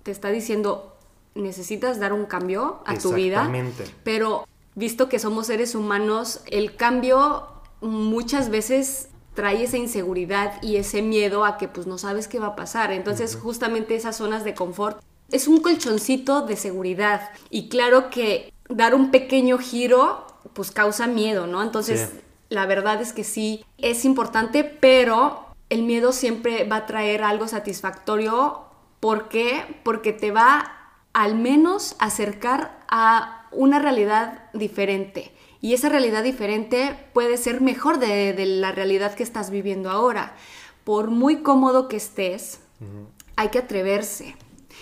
te 0.02 0.10
está 0.10 0.30
diciendo, 0.30 0.96
necesitas 1.34 2.00
dar 2.00 2.12
un 2.12 2.26
cambio 2.26 2.82
a 2.86 2.96
tu 2.96 3.12
vida, 3.12 3.36
Exactamente. 3.38 3.84
pero 4.04 4.46
visto 4.74 5.08
que 5.08 5.18
somos 5.18 5.46
seres 5.46 5.74
humanos, 5.74 6.40
el 6.46 6.76
cambio 6.76 7.46
muchas 7.80 8.50
veces 8.50 9.08
trae 9.34 9.62
esa 9.62 9.76
inseguridad 9.76 10.60
y 10.62 10.76
ese 10.76 11.02
miedo 11.02 11.44
a 11.44 11.56
que 11.56 11.68
pues 11.68 11.86
no 11.86 11.98
sabes 11.98 12.28
qué 12.28 12.38
va 12.38 12.48
a 12.48 12.56
pasar. 12.56 12.92
Entonces 12.92 13.36
justamente 13.36 13.94
esas 13.94 14.16
zonas 14.16 14.44
de 14.44 14.54
confort 14.54 15.00
es 15.30 15.46
un 15.48 15.60
colchoncito 15.60 16.42
de 16.42 16.56
seguridad 16.56 17.30
y 17.48 17.68
claro 17.68 18.10
que 18.10 18.52
dar 18.68 18.94
un 18.94 19.10
pequeño 19.10 19.58
giro 19.58 20.26
pues 20.52 20.70
causa 20.72 21.06
miedo, 21.06 21.46
¿no? 21.46 21.62
Entonces 21.62 22.10
Sí. 22.12 22.20
la 22.48 22.66
verdad 22.66 23.00
es 23.00 23.12
que 23.12 23.24
sí 23.24 23.64
es 23.78 24.04
importante, 24.04 24.64
pero 24.64 25.46
el 25.68 25.84
miedo 25.84 26.12
siempre 26.12 26.64
va 26.64 26.76
a 26.76 26.86
traer 26.86 27.22
algo 27.22 27.46
satisfactorio. 27.46 28.62
¿Por 28.98 29.28
qué? 29.28 29.80
Porque 29.84 30.12
te 30.12 30.32
va 30.32 30.79
al 31.12 31.34
menos 31.34 31.96
acercar 31.98 32.78
a 32.88 33.46
una 33.52 33.78
realidad 33.78 34.44
diferente. 34.52 35.32
Y 35.60 35.74
esa 35.74 35.88
realidad 35.88 36.22
diferente 36.22 36.96
puede 37.12 37.36
ser 37.36 37.60
mejor 37.60 37.98
de, 37.98 38.32
de 38.32 38.46
la 38.46 38.72
realidad 38.72 39.14
que 39.14 39.22
estás 39.22 39.50
viviendo 39.50 39.90
ahora. 39.90 40.34
Por 40.84 41.10
muy 41.10 41.42
cómodo 41.42 41.88
que 41.88 41.96
estés, 41.96 42.60
hay 43.36 43.48
que 43.48 43.58
atreverse. 43.58 44.36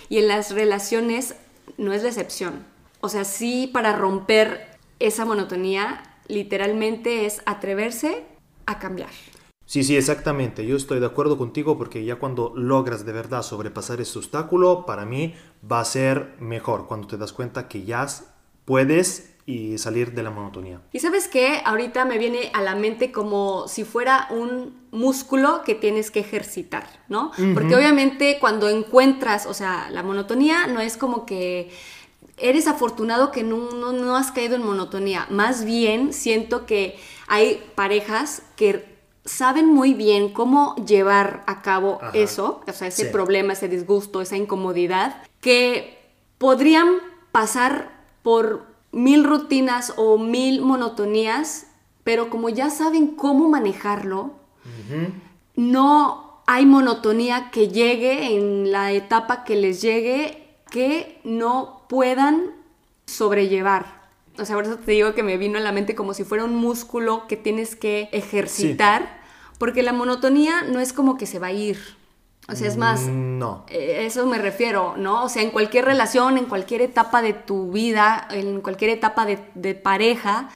Y 0.07 0.19
en 0.19 0.27
las 0.27 0.51
relaciones 0.51 1.35
no 1.77 1.93
es 1.93 2.03
la 2.03 2.09
excepción. 2.09 2.65
O 3.01 3.09
sea, 3.09 3.25
sí 3.25 3.69
para 3.71 3.95
romper 3.95 4.77
esa 4.99 5.25
monotonía, 5.25 6.03
literalmente 6.27 7.25
es 7.25 7.41
atreverse 7.45 8.23
a 8.65 8.79
cambiar. 8.79 9.09
Sí, 9.69 9.83
sí, 9.83 9.95
exactamente. 9.95 10.65
Yo 10.65 10.75
estoy 10.75 10.99
de 10.99 11.05
acuerdo 11.05 11.37
contigo 11.37 11.77
porque 11.77 12.03
ya 12.03 12.15
cuando 12.15 12.51
logras 12.55 13.05
de 13.05 13.11
verdad 13.11 13.43
sobrepasar 13.43 14.01
ese 14.01 14.17
obstáculo, 14.17 14.83
para 14.87 15.05
mí 15.05 15.35
va 15.71 15.79
a 15.79 15.85
ser 15.85 16.33
mejor 16.39 16.87
cuando 16.87 17.05
te 17.05 17.17
das 17.17 17.33
cuenta 17.33 17.67
que 17.67 17.83
ya 17.83 18.07
puedes 18.65 19.35
y 19.45 19.77
salir 19.77 20.13
de 20.13 20.23
la 20.23 20.31
monotonía. 20.31 20.81
Y 20.91 20.97
sabes 20.97 21.27
qué, 21.27 21.61
ahorita 21.63 22.05
me 22.05 22.17
viene 22.17 22.49
a 22.55 22.63
la 22.63 22.73
mente 22.73 23.11
como 23.11 23.67
si 23.67 23.83
fuera 23.83 24.27
un 24.31 24.75
músculo 24.89 25.61
que 25.63 25.75
tienes 25.75 26.09
que 26.09 26.21
ejercitar, 26.21 26.87
¿no? 27.07 27.31
Porque 27.53 27.75
obviamente 27.75 28.39
cuando 28.39 28.69
encuentras, 28.69 29.45
o 29.45 29.53
sea, 29.53 29.91
la 29.91 30.01
monotonía 30.01 30.65
no 30.65 30.79
es 30.79 30.97
como 30.97 31.27
que 31.27 31.69
eres 32.37 32.67
afortunado 32.67 33.31
que 33.31 33.43
no, 33.43 33.71
no, 33.71 34.15
has 34.15 34.31
caído 34.31 34.55
en 34.55 34.63
monotonía. 34.63 35.27
Más 35.29 35.63
bien 35.63 36.11
siento 36.11 36.65
que 36.65 36.97
hay 37.27 37.61
parejas 37.75 38.41
que 38.55 38.88
saben 39.29 39.67
muy 39.67 39.93
bien 39.93 40.33
cómo 40.33 40.75
llevar 40.75 41.43
a 41.45 41.61
cabo 41.61 41.99
eso, 42.13 42.61
o 42.67 42.73
sea, 42.73 42.87
ese 42.87 43.05
problema, 43.05 43.53
ese 43.53 43.67
disgusto, 43.67 44.21
esa 44.21 44.35
incomodidad, 44.35 45.21
que 45.39 45.99
podrían 46.39 46.95
pasar 47.31 47.91
por 48.23 48.65
mil 48.91 49.23
rutinas 49.23 49.93
o 49.97 50.17
mil 50.17 50.61
monotonías, 50.61 51.67
pero 52.03 52.29
como 52.29 52.49
ya 52.49 52.71
saben 52.71 53.07
cómo 53.15 53.49
manejarlo, 53.49 54.31
no 55.55 56.41
hay 56.47 56.65
monotonía 56.65 57.51
que 57.51 57.67
llegue 57.67 58.35
en 58.35 58.71
la 58.71 58.91
etapa 58.93 59.43
que 59.43 59.55
les 59.55 59.81
llegue 59.81 60.47
que 60.71 61.19
no 61.23 61.83
puedan 61.87 62.51
sobrellevar. 63.05 63.99
O 64.39 64.45
sea, 64.45 64.55
por 64.55 64.65
eso 64.65 64.77
te 64.77 64.93
digo 64.93 65.13
que 65.13 65.21
me 65.21 65.37
vino 65.37 65.59
a 65.59 65.61
la 65.61 65.71
mente 65.71 65.93
como 65.93 66.13
si 66.13 66.23
fuera 66.23 66.45
un 66.45 66.55
músculo 66.55 67.27
que 67.27 67.37
tienes 67.37 67.75
que 67.75 68.09
ejercitar, 68.11 69.18
porque 69.59 69.83
la 69.83 69.93
monotonía 69.93 70.63
no 70.63 70.79
es 70.79 70.91
como 70.93 71.17
que 71.17 71.27
se 71.27 71.37
va 71.37 71.47
a 71.47 71.51
ir. 71.51 71.77
O 72.51 72.55
sea, 72.55 72.67
es 72.67 72.77
más, 72.77 73.01
no. 73.01 73.63
Eh, 73.69 74.05
eso 74.07 74.25
me 74.25 74.39
refiero, 74.39 74.95
¿no? 74.97 75.23
O 75.23 75.29
sea, 75.29 75.43
en 75.43 75.51
cualquier 75.51 75.85
relación, 75.85 76.35
en 76.39 76.45
cualquier 76.45 76.81
etapa 76.81 77.21
de 77.21 77.33
tu 77.33 77.71
vida, 77.71 78.27
en 78.31 78.61
cualquier 78.61 78.89
etapa 78.89 79.27
de, 79.27 79.37
de 79.53 79.75
pareja, 79.75 80.49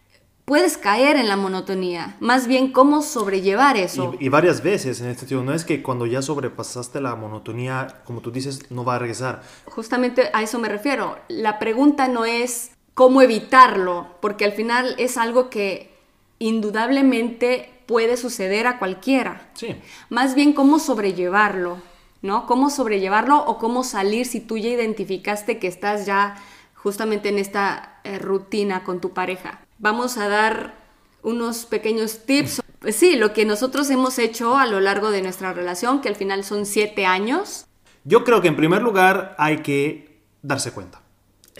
puedes 0.45 0.77
caer 0.77 1.15
en 1.15 1.27
la 1.27 1.37
monotonía. 1.37 2.17
Más 2.19 2.47
bien, 2.47 2.71
cómo 2.71 3.01
sobrellevar 3.01 3.77
eso. 3.77 4.15
Y, 4.19 4.29
varias 4.29 4.63
veces 4.63 5.01
en 5.01 5.07
este 5.07 5.21
sentido. 5.21 5.43
No 5.43 5.53
es 5.53 5.65
que 5.65 5.83
cuando 5.83 6.05
ya 6.05 6.21
sobrepasaste 6.21 6.99
la 6.99 7.15
monotonía, 7.15 8.01
como 8.05 8.21
tú 8.21 8.31
dices, 8.31 8.71
no 8.71 8.83
va 8.83 8.95
a 8.95 8.99
regresar. 8.99 9.43
Justamente 9.65 10.29
a 10.33 10.41
eso 10.41 10.59
me 10.59 10.69
refiero. 10.69 11.17
La 11.27 11.59
pregunta 11.59 12.07
no 12.07 12.25
es 12.25 12.71
cómo 12.93 13.21
evitarlo, 13.21 14.07
porque 14.19 14.45
al 14.45 14.53
final 14.53 14.95
es 14.97 15.17
algo 15.17 15.49
que 15.49 15.93
indudablemente 16.39 17.72
puede 17.85 18.17
suceder 18.17 18.67
a 18.67 18.79
cualquiera. 18.79 19.49
Sí. 19.53 19.75
Más 20.09 20.35
bien 20.35 20.53
cómo 20.53 20.79
sobrellevarlo, 20.79 21.77
¿no? 22.21 22.45
Cómo 22.45 22.69
sobrellevarlo 22.69 23.43
o 23.45 23.57
cómo 23.57 23.83
salir 23.83 24.25
si 24.25 24.39
tú 24.39 24.57
ya 24.57 24.69
identificaste 24.69 25.59
que 25.59 25.67
estás 25.67 26.05
ya 26.05 26.35
justamente 26.73 27.29
en 27.29 27.39
esta 27.39 27.99
eh, 28.03 28.19
rutina 28.19 28.83
con 28.83 28.99
tu 28.99 29.13
pareja 29.13 29.63
vamos 29.83 30.17
a 30.17 30.29
dar 30.29 30.75
unos 31.21 31.65
pequeños 31.65 32.25
tips. 32.25 32.61
Pues 32.79 32.95
sí, 32.95 33.15
lo 33.15 33.33
que 33.33 33.45
nosotros 33.45 33.89
hemos 33.89 34.17
hecho 34.17 34.57
a 34.57 34.65
lo 34.65 34.79
largo 34.79 35.11
de 35.11 35.21
nuestra 35.21 35.53
relación, 35.53 36.01
que 36.01 36.09
al 36.09 36.15
final 36.15 36.43
son 36.43 36.65
siete 36.65 37.05
años. 37.05 37.67
Yo 38.03 38.23
creo 38.23 38.41
que 38.41 38.47
en 38.47 38.55
primer 38.55 38.81
lugar 38.81 39.35
hay 39.37 39.57
que 39.57 40.21
darse 40.41 40.71
cuenta. 40.71 41.01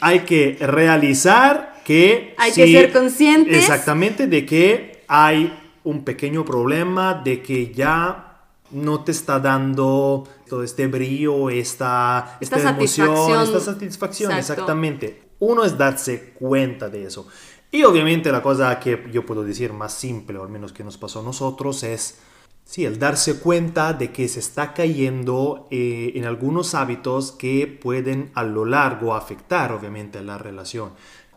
Hay 0.02 0.22
que 0.22 0.58
realizar 0.60 1.82
que... 1.86 2.34
Hay 2.38 2.52
que 2.52 2.66
ser 2.66 2.92
conscientes. 2.92 3.56
Exactamente, 3.56 4.28
de 4.28 4.46
que 4.46 5.04
hay 5.08 5.54
un 5.84 6.04
pequeño 6.04 6.46
problema, 6.46 7.14
de 7.14 7.42
que 7.42 7.74
ya 7.74 8.34
no 8.72 9.04
te 9.04 9.12
está 9.12 9.40
dando 9.40 10.28
todo 10.48 10.64
este 10.64 10.88
brillo, 10.88 11.50
esta, 11.50 12.38
esta, 12.42 12.70
emoción, 12.70 13.42
esta 13.42 13.60
satisfacción, 13.60 14.32
exactamente. 14.34 15.24
Uno 15.40 15.64
es 15.64 15.78
darse 15.78 16.34
cuenta 16.34 16.90
de 16.90 17.06
eso. 17.06 17.28
Y 17.72 17.84
obviamente 17.84 18.32
la 18.32 18.42
cosa 18.42 18.80
que 18.80 19.10
yo 19.12 19.26
puedo 19.26 19.44
decir 19.44 19.74
más 19.74 19.94
simple, 19.94 20.38
o 20.38 20.44
al 20.44 20.50
menos 20.50 20.74
que 20.74 20.84
nos 20.84 20.98
pasó 20.98 21.22
a 21.22 21.24
nosotros, 21.24 21.84
es 21.84 22.20
sí, 22.66 22.86
el 22.86 23.00
darse 23.00 23.40
cuenta 23.40 23.94
de 23.94 24.12
que 24.12 24.28
se 24.28 24.40
está 24.40 24.74
cayendo 24.74 25.68
eh, 25.72 26.14
en 26.16 26.26
algunos 26.26 26.76
hábitos 26.76 27.32
que 27.32 27.68
pueden 27.68 28.32
a 28.36 28.44
lo 28.44 28.66
largo 28.66 29.16
afectar 29.16 29.72
obviamente 29.72 30.22
la 30.22 30.38
relación. 30.38 30.92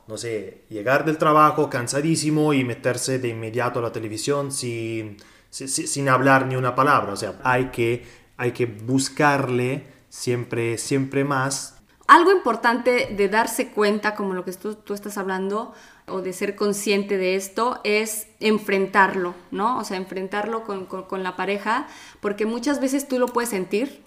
No 0.09 0.17
sé, 0.17 0.65
llegar 0.69 1.05
del 1.05 1.19
trabajo 1.19 1.69
cansadísimo 1.69 2.53
y 2.55 2.65
meterse 2.65 3.19
de 3.19 3.29
inmediato 3.29 3.81
a 3.81 3.83
la 3.83 3.93
televisión 3.93 4.53
sin, 4.53 5.17
sin, 5.51 6.09
hablar 6.09 6.47
ni 6.47 6.55
una 6.57 6.75
palabra. 6.75 7.13
O 7.13 7.17
sea, 7.17 7.41
hay 7.43 7.67
que, 7.67 8.07
hay 8.37 8.53
que 8.53 8.67
buscarle 8.67 9.87
siempre, 10.09 10.79
siempre 10.79 11.25
más. 11.25 11.79
Algo 12.07 12.31
importante 12.31 13.15
de 13.17 13.29
darse 13.29 13.73
cuenta, 13.73 14.15
como 14.15 14.35
lo 14.35 14.45
que 14.45 14.53
tú, 14.53 14.77
tú 14.77 14.95
estás 14.95 15.19
hablando, 15.19 15.75
o 16.09 16.23
de 16.23 16.33
ser 16.33 16.55
consciente 16.55 17.19
de 17.19 17.35
esto 17.35 17.81
es 17.85 18.29
enfrentarlo, 18.41 19.35
¿no? 19.51 19.79
O 19.79 19.85
sea, 19.85 19.97
enfrentarlo 19.97 20.65
con, 20.65 21.23
la 21.23 21.37
pareja, 21.37 21.89
porque 22.21 22.47
muchas 22.47 22.81
veces 22.81 23.09
tú 23.09 23.19
lo 23.19 23.27
puedes 23.27 23.51
sentir 23.51 24.05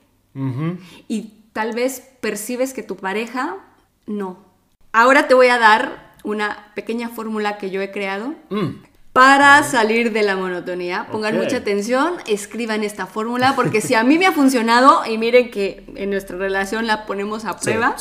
y 1.08 1.34
tal 1.52 1.74
vez 1.74 2.02
percibes 2.22 2.74
que 2.74 2.84
tu 2.84 2.96
pareja 2.96 3.58
no. 4.06 4.49
Ahora 4.92 5.28
te 5.28 5.34
voy 5.34 5.48
a 5.48 5.60
dar 5.60 6.14
una 6.24 6.72
pequeña 6.76 7.10
fórmula 7.10 7.58
que 7.58 7.70
yo 7.70 7.82
he 7.82 7.92
creado. 7.92 8.36
Mm. 8.50 8.84
Para 9.14 9.64
salir 9.64 10.14
de 10.14 10.22
la 10.22 10.36
monotonía, 10.36 11.08
pongan 11.12 11.36
mucha 11.36 11.58
atención, 11.58 12.14
escriban 12.28 12.84
esta 12.84 13.08
fórmula, 13.08 13.54
porque 13.56 13.82
si 13.82 13.96
a 13.96 14.04
mí 14.04 14.20
me 14.20 14.28
ha 14.28 14.32
funcionado, 14.32 15.04
y 15.06 15.18
miren 15.18 15.50
que 15.50 15.84
en 15.96 16.12
nuestra 16.12 16.38
relación 16.38 16.86
la 16.86 17.08
ponemos 17.08 17.44
a 17.44 17.58
prueba, 17.58 17.96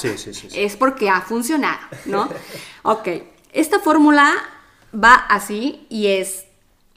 es 0.55 0.77
porque 0.77 1.09
ha 1.09 1.23
funcionado, 1.23 1.79
¿no? 2.05 2.29
ok, 2.83 3.09
esta 3.53 3.81
fórmula 3.81 4.35
va 4.95 5.15
así 5.15 5.87
y 5.89 6.09
es 6.09 6.45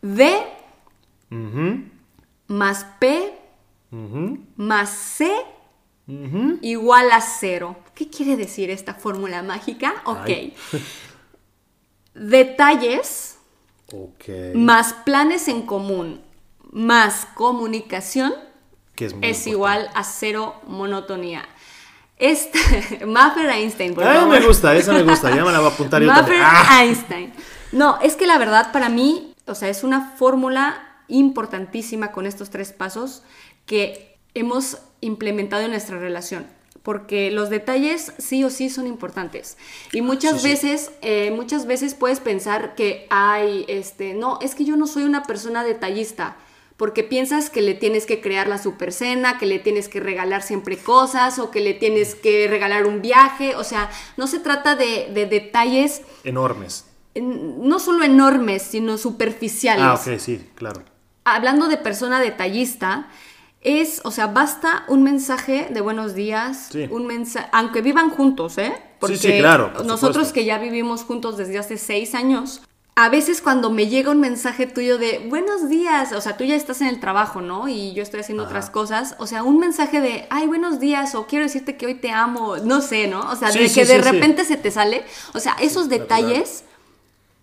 D 0.01 0.37
más 2.47 2.85
P 2.99 3.33
más 4.57 4.89
C 4.89 5.31
igual 6.61 7.11
a 7.11 7.21
cero. 7.21 7.75
¿Qué 8.01 8.09
quiere 8.09 8.35
decir 8.35 8.71
esta 8.71 8.95
fórmula 8.95 9.43
mágica? 9.43 10.01
Ok. 10.05 10.27
Detalles 12.15 13.37
más 14.55 14.93
planes 15.05 15.47
en 15.47 15.61
común 15.67 16.19
más 16.71 17.27
comunicación 17.35 18.33
es 19.21 19.45
igual 19.45 19.87
a 19.93 20.03
cero 20.03 20.55
monotonía. 20.65 21.47
Esta, 22.17 22.57
Maffer 23.05 23.47
Einstein, 23.51 23.93
por 23.93 24.03
ah, 24.03 24.25
me 24.25 24.39
gusta, 24.39 24.75
esa 24.75 24.93
me 24.93 25.03
gusta, 25.03 25.29
ya 25.29 25.45
me 25.45 25.51
la 25.51 25.59
voy 25.59 25.69
a 25.69 25.73
apuntar 25.73 26.01
yo 26.01 26.07
Maffer 26.07 26.41
ah. 26.41 26.81
Einstein. 26.81 27.31
No, 27.71 27.99
es 28.01 28.15
que 28.15 28.25
la 28.25 28.39
verdad 28.39 28.71
para 28.71 28.89
mí, 28.89 29.35
o 29.45 29.53
sea, 29.53 29.69
es 29.69 29.83
una 29.83 30.15
fórmula 30.17 31.03
importantísima 31.07 32.11
con 32.11 32.25
estos 32.25 32.49
tres 32.49 32.73
pasos 32.73 33.21
que 33.67 34.17
hemos 34.33 34.79
implementado 35.01 35.65
en 35.65 35.69
nuestra 35.69 35.99
relación. 35.99 36.47
Porque 36.83 37.29
los 37.29 37.49
detalles 37.49 38.11
sí 38.17 38.43
o 38.43 38.49
sí 38.49 38.69
son 38.69 38.87
importantes. 38.87 39.57
Y 39.93 40.01
muchas 40.01 40.41
veces, 40.41 40.91
eh, 41.01 41.31
muchas 41.31 41.67
veces 41.67 41.93
puedes 41.93 42.19
pensar 42.19 42.73
que 42.73 43.05
hay, 43.09 43.65
este, 43.67 44.13
no, 44.13 44.39
es 44.41 44.55
que 44.55 44.65
yo 44.65 44.75
no 44.75 44.87
soy 44.87 45.03
una 45.03 45.23
persona 45.23 45.63
detallista 45.63 46.37
porque 46.81 47.03
piensas 47.03 47.51
que 47.51 47.61
le 47.61 47.75
tienes 47.75 48.07
que 48.07 48.21
crear 48.21 48.47
la 48.47 48.57
super 48.57 48.91
cena, 48.91 49.37
que 49.37 49.45
le 49.45 49.59
tienes 49.59 49.87
que 49.87 49.99
regalar 49.99 50.41
siempre 50.41 50.77
cosas 50.77 51.37
o 51.37 51.51
que 51.51 51.59
le 51.59 51.75
tienes 51.75 52.15
que 52.15 52.47
regalar 52.47 52.87
un 52.87 53.03
viaje. 53.03 53.55
O 53.55 53.63
sea, 53.63 53.91
no 54.17 54.25
se 54.25 54.39
trata 54.39 54.75
de, 54.75 55.11
detalles 55.29 56.01
enormes. 56.23 56.85
No 57.13 57.77
solo 57.77 58.03
enormes, 58.03 58.63
sino 58.63 58.97
superficiales. 58.97 59.85
Ah, 59.85 59.93
ok, 59.93 60.17
sí, 60.17 60.49
claro. 60.55 60.81
Hablando 61.23 61.67
de 61.67 61.77
persona 61.77 62.19
detallista, 62.19 63.09
es, 63.61 64.01
o 64.03 64.11
sea, 64.11 64.27
basta 64.27 64.85
un 64.87 65.03
mensaje 65.03 65.67
de 65.71 65.81
buenos 65.81 66.15
días, 66.15 66.69
un 66.89 67.05
mensaje, 67.05 67.47
aunque 67.51 67.81
vivan 67.81 68.09
juntos, 68.09 68.57
¿eh? 68.57 68.73
Porque 68.99 69.17
sí, 69.17 69.31
sí, 69.31 69.39
claro. 69.39 69.71
Nosotros 69.85 70.33
que 70.33 70.45
ya 70.45 70.57
vivimos 70.57 71.03
juntos 71.03 71.37
desde 71.37 71.59
hace 71.59 71.77
seis 71.77 72.15
años, 72.15 72.61
a 72.95 73.09
veces 73.09 73.41
cuando 73.41 73.69
me 73.69 73.87
llega 73.87 74.11
un 74.11 74.19
mensaje 74.19 74.65
tuyo 74.65 74.97
de 74.97 75.27
buenos 75.29 75.69
días, 75.69 76.11
o 76.11 76.21
sea, 76.21 76.37
tú 76.37 76.43
ya 76.43 76.55
estás 76.55 76.81
en 76.81 76.87
el 76.87 76.99
trabajo, 76.99 77.41
¿no? 77.41 77.67
Y 77.67 77.93
yo 77.93 78.03
estoy 78.03 78.19
haciendo 78.19 78.43
otras 78.43 78.69
cosas, 78.69 79.15
o 79.19 79.27
sea, 79.27 79.43
un 79.43 79.59
mensaje 79.59 80.01
de, 80.01 80.27
ay, 80.29 80.47
buenos 80.47 80.79
días, 80.79 81.13
o 81.15 81.27
quiero 81.27 81.45
decirte 81.45 81.77
que 81.77 81.85
hoy 81.85 81.95
te 81.95 82.11
amo, 82.11 82.57
no 82.57 82.81
sé, 82.81 83.07
¿no? 83.07 83.21
O 83.31 83.35
sea, 83.35 83.51
de 83.51 83.71
que 83.71 83.85
de 83.85 84.01
repente 84.01 84.43
se 84.43 84.57
te 84.57 84.71
sale, 84.71 85.03
o 85.33 85.39
sea, 85.39 85.55
esos 85.61 85.87
detalles 85.87 86.63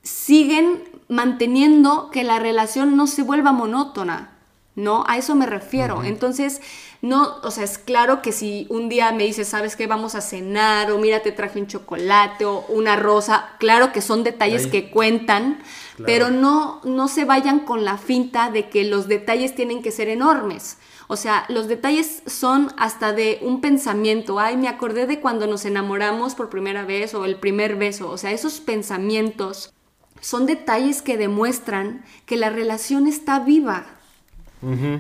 siguen 0.02 0.82
manteniendo 1.08 2.10
que 2.10 2.24
la 2.24 2.38
relación 2.38 2.96
no 2.96 3.06
se 3.06 3.22
vuelva 3.22 3.52
monótona, 3.52 4.37
¿no? 4.78 5.04
A 5.08 5.18
eso 5.18 5.34
me 5.34 5.44
refiero. 5.44 6.04
Entonces, 6.04 6.62
no, 7.02 7.36
o 7.42 7.50
sea, 7.50 7.64
es 7.64 7.78
claro 7.78 8.22
que 8.22 8.30
si 8.32 8.66
un 8.70 8.88
día 8.88 9.10
me 9.12 9.24
dices, 9.24 9.48
¿sabes 9.48 9.74
qué? 9.74 9.86
Vamos 9.88 10.14
a 10.14 10.20
cenar, 10.20 10.92
o 10.92 10.98
mira, 10.98 11.20
te 11.20 11.32
traje 11.32 11.60
un 11.60 11.66
chocolate, 11.66 12.44
o 12.44 12.64
una 12.68 12.94
rosa, 12.94 13.56
claro 13.58 13.92
que 13.92 14.00
son 14.00 14.22
detalles 14.22 14.68
que 14.68 14.90
cuentan, 14.90 15.60
pero 16.06 16.30
no, 16.30 16.80
no 16.84 17.08
se 17.08 17.24
vayan 17.24 17.60
con 17.60 17.84
la 17.84 17.98
finta 17.98 18.50
de 18.50 18.68
que 18.68 18.84
los 18.84 19.08
detalles 19.08 19.54
tienen 19.54 19.82
que 19.82 19.90
ser 19.90 20.08
enormes. 20.08 20.78
O 21.08 21.16
sea, 21.16 21.44
los 21.48 21.66
detalles 21.66 22.22
son 22.26 22.72
hasta 22.76 23.12
de 23.12 23.38
un 23.42 23.60
pensamiento. 23.60 24.38
Ay, 24.38 24.56
me 24.56 24.68
acordé 24.68 25.06
de 25.06 25.20
cuando 25.20 25.46
nos 25.46 25.64
enamoramos 25.64 26.34
por 26.34 26.50
primera 26.50 26.84
vez 26.84 27.14
o 27.14 27.24
el 27.24 27.36
primer 27.36 27.76
beso. 27.76 28.10
O 28.10 28.18
sea, 28.18 28.30
esos 28.30 28.60
pensamientos 28.60 29.72
son 30.20 30.46
detalles 30.46 31.02
que 31.02 31.16
demuestran 31.16 32.04
que 32.26 32.36
la 32.36 32.50
relación 32.50 33.06
está 33.06 33.40
viva. 33.40 33.97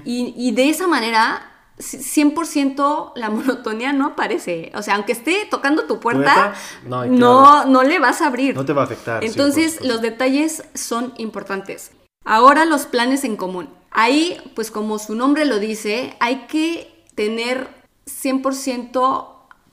Y, 0.04 0.34
y 0.36 0.52
de 0.52 0.70
esa 0.70 0.86
manera 0.86 1.48
100% 1.78 3.12
la 3.14 3.30
monotonía 3.30 3.92
no 3.92 4.06
aparece. 4.06 4.72
O 4.74 4.82
sea, 4.82 4.96
aunque 4.96 5.12
esté 5.12 5.46
tocando 5.50 5.84
tu 5.84 6.00
puerta, 6.00 6.54
no, 6.84 7.64
no, 7.64 7.82
le 7.82 7.98
vas 7.98 8.20
a 8.20 8.26
abrir. 8.26 8.54
No 8.54 8.64
te 8.64 8.72
va 8.72 8.82
a 8.82 8.84
afectar. 8.84 9.24
Entonces, 9.24 9.84
los 9.84 10.00
detalles 10.00 10.64
son 10.74 11.14
importantes. 11.18 11.92
Ahora 12.24 12.64
los 12.64 12.86
planes 12.86 13.24
en 13.24 13.36
común. 13.36 13.70
Ahí, 13.90 14.38
pues 14.54 14.70
como 14.70 14.98
su 14.98 15.14
nombre 15.14 15.44
lo 15.44 15.58
dice, 15.58 16.14
hay 16.20 16.46
que 16.46 17.04
tener 17.14 17.68
100% 18.06 19.28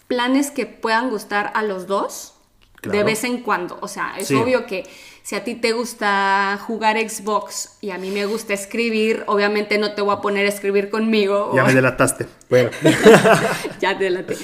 planes 0.07 0.51
que 0.51 0.65
puedan 0.65 1.09
gustar 1.09 1.51
a 1.55 1.63
los 1.63 1.87
dos 1.87 2.35
de 2.83 3.03
vez 3.03 3.23
en 3.23 3.41
cuando. 3.41 3.77
O 3.81 3.87
sea, 3.87 4.13
es 4.17 4.31
obvio 4.31 4.65
que 4.67 4.87
si 5.25 5.33
a 5.33 5.43
ti 5.43 5.55
te 5.55 5.71
gusta 5.71 6.59
jugar 6.67 6.97
Xbox 6.97 7.77
y 7.81 7.89
a 7.89 7.97
mí 7.97 8.11
me 8.11 8.27
gusta 8.27 8.53
escribir, 8.53 9.23
obviamente 9.25 9.79
no 9.79 9.95
te 9.95 10.03
voy 10.03 10.13
a 10.13 10.21
poner 10.21 10.45
a 10.45 10.49
escribir 10.49 10.91
conmigo. 10.91 11.51
Ya 11.55 11.63
me 11.63 11.73
delataste. 11.73 12.27
Bueno. 12.47 12.69
ya 13.81 13.97
te 13.97 14.03
delaté. 14.03 14.37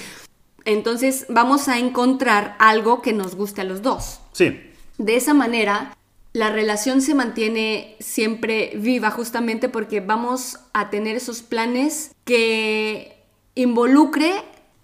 Entonces 0.66 1.28
vamos 1.30 1.68
a 1.68 1.78
encontrar 1.78 2.56
algo 2.58 3.04
que 3.04 3.14
nos 3.14 3.36
guste 3.36 3.62
a 3.62 3.64
los 3.64 3.84
dos. 3.84 4.22
Sí. 4.32 4.60
De 4.98 5.16
esa 5.16 5.36
manera, 5.36 5.96
la 6.34 6.50
relación 6.50 7.04
se 7.04 7.14
mantiene 7.14 7.96
siempre 8.00 8.72
viva 8.76 9.12
justamente 9.12 9.70
porque 9.70 10.00
vamos 10.00 10.62
a 10.74 10.90
tener 10.90 11.16
esos 11.16 11.44
planes 11.44 12.16
que 12.26 13.24
involucre 13.54 14.34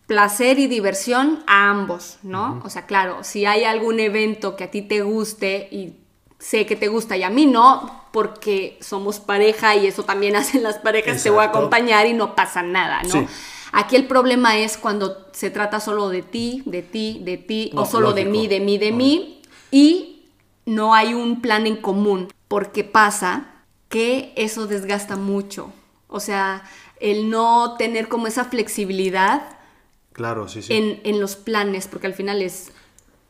placer 0.08 0.58
y 0.58 0.68
diversión 0.68 1.44
a 1.48 1.70
ambos, 1.70 2.18
¿no? 2.24 2.62
O 2.64 2.70
sea, 2.70 2.86
claro, 2.86 3.24
si 3.24 3.46
hay 3.46 3.66
algún 3.66 4.00
evento 4.00 4.56
que 4.56 4.64
a 4.64 4.72
ti 4.72 4.82
te 4.82 5.02
guste 5.02 5.68
y 5.70 5.98
sé 6.40 6.66
que 6.66 6.78
te 6.78 6.88
gusta 6.88 7.18
y 7.18 7.24
a 7.24 7.30
mí 7.30 7.46
no, 7.46 8.06
porque 8.14 8.78
somos 8.80 9.20
pareja 9.20 9.76
y 9.76 9.86
eso 9.86 10.04
también 10.04 10.36
hacen 10.38 10.64
las 10.64 10.80
parejas, 10.80 11.22
te 11.22 11.30
voy 11.30 11.44
a 11.44 11.50
acompañar 11.50 12.08
y 12.08 12.14
no 12.14 12.36
pasa 12.36 12.64
nada, 12.64 13.04
¿no? 13.04 13.28
Aquí 13.74 13.98
el 13.98 14.08
problema 14.08 14.58
es 14.58 14.78
cuando 14.78 15.28
se 15.34 15.50
trata 15.50 15.82
solo 15.82 16.08
de 16.08 16.22
ti, 16.22 16.64
de 16.66 16.82
ti, 16.82 17.20
de 17.24 17.38
ti, 17.38 17.72
o 17.76 17.86
solo 17.86 18.14
de 18.14 18.24
mí, 18.24 18.48
de 18.48 18.62
mí, 18.62 18.78
de 18.78 18.94
mí, 18.94 19.42
y 19.72 20.30
no 20.66 20.96
hay 20.96 21.14
un 21.14 21.42
plan 21.42 21.68
en 21.68 21.76
común, 21.76 22.30
porque 22.48 22.86
pasa 22.86 23.48
que 23.90 24.32
eso 24.38 24.68
desgasta 24.68 25.18
mucho. 25.18 25.72
O 26.08 26.22
sea, 26.22 26.64
el 27.02 27.30
no 27.30 27.76
tener 27.78 28.08
como 28.08 28.28
esa 28.28 28.46
flexibilidad 28.46 29.57
Claro, 30.18 30.48
sí, 30.48 30.64
sí. 30.64 31.00
En, 31.04 31.20
los 31.22 31.36
planes, 31.36 31.88
porque 31.88 32.08
al 32.08 32.16
final 32.16 32.42
es 32.42 32.72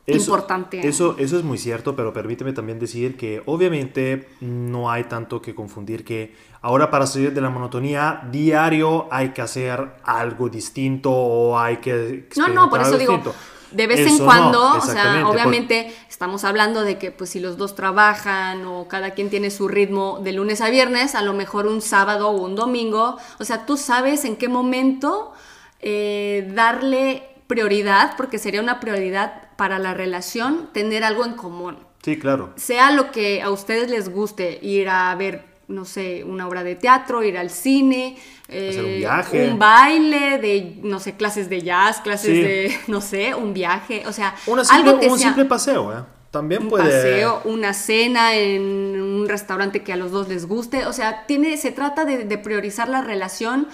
importante. 0.05 0.87
Eso, 0.87 1.17
eso 1.19 1.37
es 1.37 1.43
muy 1.43 1.57
cierto, 1.57 1.97
pero 1.97 2.13
permíteme 2.13 2.53
también 2.53 2.79
decir 2.79 3.17
que 3.17 3.43
obviamente 3.45 4.29
no 4.39 4.89
hay 4.89 5.03
tanto 5.03 5.41
que 5.41 5.53
confundir 5.53 6.05
que 6.05 6.33
ahora 6.61 6.89
para 6.89 7.05
salir 7.05 7.33
de 7.33 7.41
la 7.41 7.49
monotonía 7.49 8.21
diario 8.31 9.09
hay 9.11 9.31
que 9.31 9.41
hacer 9.41 9.95
algo 10.03 10.47
distinto 10.47 11.11
o 11.11 11.59
hay 11.59 11.77
que... 11.77 12.29
No, 12.37 12.47
no, 12.47 12.69
por 12.69 12.79
eso 12.79 12.97
digo... 12.97 13.21
De 13.69 13.85
vez 13.85 13.99
en 14.07 14.17
cuando, 14.19 14.77
o 14.77 14.81
sea, 14.81 15.27
obviamente 15.27 15.93
estamos 16.07 16.45
hablando 16.45 16.85
de 16.85 16.97
que 16.97 17.11
pues 17.11 17.31
si 17.31 17.41
los 17.41 17.57
dos 17.57 17.75
trabajan 17.75 18.65
o 18.65 18.87
cada 18.87 19.11
quien 19.11 19.29
tiene 19.29 19.51
su 19.51 19.67
ritmo 19.67 20.21
de 20.23 20.31
lunes 20.31 20.61
a 20.61 20.69
viernes, 20.69 21.15
a 21.15 21.21
lo 21.21 21.33
mejor 21.33 21.67
un 21.67 21.81
sábado 21.81 22.29
o 22.29 22.45
un 22.45 22.55
domingo, 22.55 23.17
o 23.39 23.43
sea, 23.43 23.65
tú 23.65 23.75
sabes 23.75 24.23
en 24.23 24.37
qué 24.37 24.47
momento 24.47 25.33
eh, 25.79 26.49
darle 26.53 27.23
prioridad, 27.47 28.15
porque 28.17 28.39
sería 28.39 28.61
una 28.61 28.79
prioridad 28.79 29.55
para 29.55 29.79
la 29.79 29.93
relación, 29.93 30.69
tener 30.73 31.03
algo 31.03 31.25
en 31.25 31.33
común. 31.33 31.77
Sí, 32.03 32.17
claro. 32.19 32.53
Sea 32.55 32.91
lo 32.91 33.11
que 33.11 33.41
a 33.41 33.49
ustedes 33.49 33.89
les 33.89 34.09
guste, 34.09 34.59
ir 34.61 34.89
a 34.89 35.13
ver, 35.15 35.43
no 35.67 35.85
sé, 35.85 36.23
una 36.23 36.47
obra 36.47 36.63
de 36.63 36.75
teatro, 36.75 37.23
ir 37.23 37.37
al 37.37 37.49
cine, 37.49 38.17
un, 38.47 38.55
eh, 38.55 38.95
viaje. 38.99 39.49
un 39.49 39.59
baile, 39.59 40.37
de, 40.37 40.77
no 40.83 40.99
sé, 40.99 41.15
clases 41.15 41.49
de 41.49 41.61
jazz, 41.61 41.99
clases 42.01 42.33
de, 42.33 42.77
no 42.87 43.01
sé, 43.01 43.33
un 43.33 43.53
viaje, 43.53 44.03
o 44.07 44.13
sea, 44.13 44.35
algo 44.69 44.99
que 44.99 45.07
un 45.07 45.19
simple 45.19 45.45
paseo, 45.45 45.91
¿eh? 45.91 46.03
También 46.31 46.63
un 46.63 46.69
puede... 46.69 46.83
paseo, 46.83 47.41
una 47.45 47.73
cena 47.73 48.35
en 48.35 48.61
un 49.01 49.27
restaurante 49.27 49.81
que 49.81 49.93
a 49.93 49.95
los 49.95 50.11
dos 50.11 50.27
les 50.27 50.45
guste, 50.45 50.85
o 50.85 50.93
sea, 50.93 51.25
tiene, 51.25 51.57
se 51.57 51.71
trata 51.71 52.05
de 52.05 52.37
priorizar 52.37 52.89
la 52.89 53.01
relación 53.01 53.67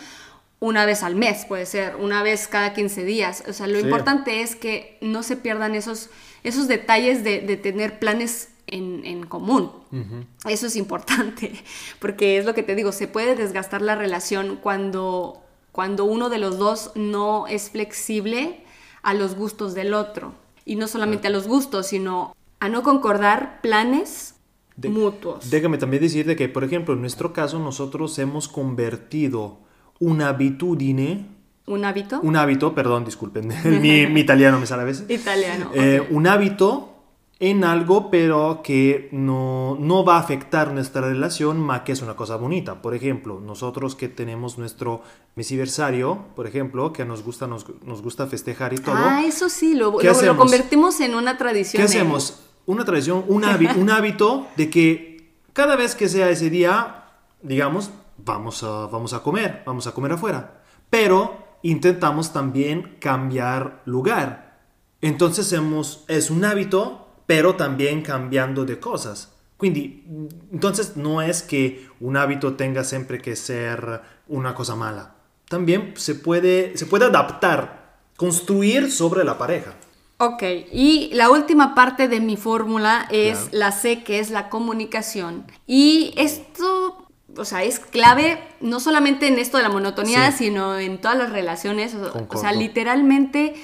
una 0.63 0.85
vez 0.85 1.03
al 1.03 1.15
mes, 1.17 1.43
puede 1.43 1.65
ser, 1.65 1.97
una 1.97 2.23
vez 2.23 2.47
cada 2.47 2.71
15 2.71 3.03
días. 3.03 3.43
O 3.49 3.51
sea, 3.51 3.67
lo 3.67 3.79
importante 3.79 4.39
es 4.39 4.55
que 4.55 4.97
no 5.01 5.21
se 5.21 5.35
pierdan 5.35 5.75
esos, 5.75 6.09
esos 6.45 6.69
detalles 6.69 7.21
de, 7.25 7.41
tener 7.57 7.99
planes 7.99 8.47
en, 8.67 9.25
común. 9.25 9.71
Eso 10.47 10.67
es 10.67 10.77
importante, 10.77 11.51
porque 11.99 12.37
es 12.37 12.45
lo 12.45 12.53
que 12.53 12.63
te 12.63 12.75
digo, 12.75 12.93
se 12.93 13.09
puede 13.09 13.35
desgastar 13.35 13.81
la 13.81 13.95
relación 13.95 14.55
cuando, 14.55 15.43
cuando 15.73 16.05
uno 16.05 16.29
de 16.29 16.37
los 16.37 16.57
dos 16.57 16.93
no 16.95 17.45
es 17.47 17.71
flexible 17.71 18.63
a 19.01 19.13
los 19.13 19.35
gustos 19.35 19.73
del 19.73 19.93
otro. 19.93 20.33
Y 20.63 20.77
no 20.77 20.87
solamente 20.87 21.27
a 21.27 21.31
los 21.31 21.45
gustos, 21.45 21.87
sino 21.87 22.37
a 22.61 22.69
no 22.69 22.83
concordar 22.83 23.59
planes 23.59 24.35
mutuos. 24.77 25.49
Déjame 25.49 25.77
también 25.77 26.01
decirte 26.01 26.37
que, 26.37 26.47
por 26.47 26.63
ejemplo, 26.63 26.93
en 26.93 27.01
nuestro 27.01 27.33
caso 27.33 27.59
nosotros 27.59 28.17
hemos 28.17 28.47
convertido 28.47 29.62
una 30.03 30.29
abitudine. 30.29 31.25
¿Un 31.65 31.85
hábito? 31.85 32.19
Un 32.21 32.35
hábito, 32.35 32.75
perdón, 32.75 33.05
disculpen, 33.05 33.47
mi, 33.81 34.05
mi 34.07 34.19
italiano 34.19 34.59
me 34.59 34.65
sale 34.65 34.81
a 34.83 34.85
veces. 34.85 35.09
Italiano. 35.09 35.71
Eh, 35.73 36.05
un 36.11 36.27
hábito 36.27 36.89
en 37.39 37.63
algo, 37.63 38.09
pero 38.09 38.61
que 38.63 39.09
no, 39.11 39.75
no, 39.79 40.05
va 40.05 40.15
a 40.15 40.19
afectar 40.19 40.71
nuestra 40.71 41.01
relación, 41.01 41.59
más 41.59 41.81
que 41.81 41.91
es 41.91 42.01
una 42.01 42.15
cosa 42.15 42.37
bonita. 42.37 42.81
Por 42.81 42.95
ejemplo, 42.95 43.41
nosotros 43.41 43.95
que 43.95 44.07
tenemos 44.07 44.57
nuestro 44.57 45.01
mesiversario, 45.35 46.25
por 46.35 46.47
ejemplo, 46.47 46.93
que 46.93 47.05
nos 47.05 47.23
gusta, 47.23 47.47
nos, 47.47 47.65
nos 47.83 48.01
gusta 48.01 48.27
festejar 48.27 48.73
y 48.73 48.77
todo. 48.77 48.95
Ah, 48.97 49.23
eso 49.25 49.49
sí, 49.49 49.73
lo, 49.73 49.97
lo, 50.01 50.37
convertimos 50.37 50.99
en 51.01 51.15
una 51.15 51.37
tradición. 51.37 51.81
¿Qué 51.81 51.85
hacemos? 51.85 52.43
Una 52.65 52.85
tradición, 52.85 53.25
un, 53.27 53.43
un 53.43 53.89
hábito 53.89 54.47
de 54.55 54.69
que 54.69 55.33
cada 55.51 55.75
vez 55.75 55.95
que 55.95 56.07
sea 56.07 56.29
ese 56.29 56.49
día, 56.49 57.07
digamos, 57.41 57.91
vamos 58.17 58.63
a, 58.63 58.87
vamos 58.87 59.13
a 59.13 59.21
comer, 59.21 59.63
vamos 59.65 59.87
a 59.87 59.93
comer 59.93 60.13
afuera. 60.13 60.63
Pero 60.89 61.57
intentamos 61.63 62.33
también 62.33 62.97
cambiar 62.99 63.81
lugar. 63.85 64.59
Entonces 65.01 65.51
hemos, 65.53 66.05
es 66.07 66.29
un 66.29 66.45
hábito, 66.45 67.07
pero 67.25 67.55
también 67.55 68.01
cambiando 68.01 68.65
de 68.65 68.79
cosas. 68.79 69.33
Quindi, 69.57 70.03
entonces 70.51 70.97
no 70.97 71.21
es 71.21 71.41
que 71.41 71.87
un 71.99 72.17
hábito 72.17 72.55
tenga 72.55 72.83
siempre 72.83 73.19
que 73.19 73.35
ser 73.35 74.01
una 74.27 74.53
cosa 74.53 74.75
mala. 74.75 75.15
También 75.47 75.93
se 75.95 76.15
puede, 76.15 76.77
se 76.77 76.85
puede 76.85 77.05
adaptar, 77.05 77.99
construir 78.17 78.91
sobre 78.91 79.23
la 79.23 79.37
pareja. 79.37 79.73
Ok, 80.17 80.43
y 80.71 81.09
la 81.13 81.29
última 81.29 81.75
parte 81.75 82.07
de 82.07 82.19
mi 82.19 82.37
fórmula 82.37 83.07
es 83.09 83.49
la 83.51 83.71
C, 83.71 84.03
que 84.03 84.19
es 84.19 84.29
la 84.29 84.49
comunicación. 84.49 85.45
Y 85.65 86.13
esto 86.17 86.82
o 87.37 87.45
sea, 87.45 87.63
es 87.63 87.79
clave 87.79 88.39
no 88.61 88.79
solamente 88.79 89.27
en 89.27 89.39
esto 89.39 89.57
de 89.57 89.63
la 89.63 89.69
monotonía, 89.69 90.31
sino 90.31 90.77
en 90.77 90.99
todas 90.99 91.17
las 91.17 91.31
relaciones. 91.31 91.95
O, 91.95 92.37
sea, 92.37 92.51
literalmente 92.51 93.55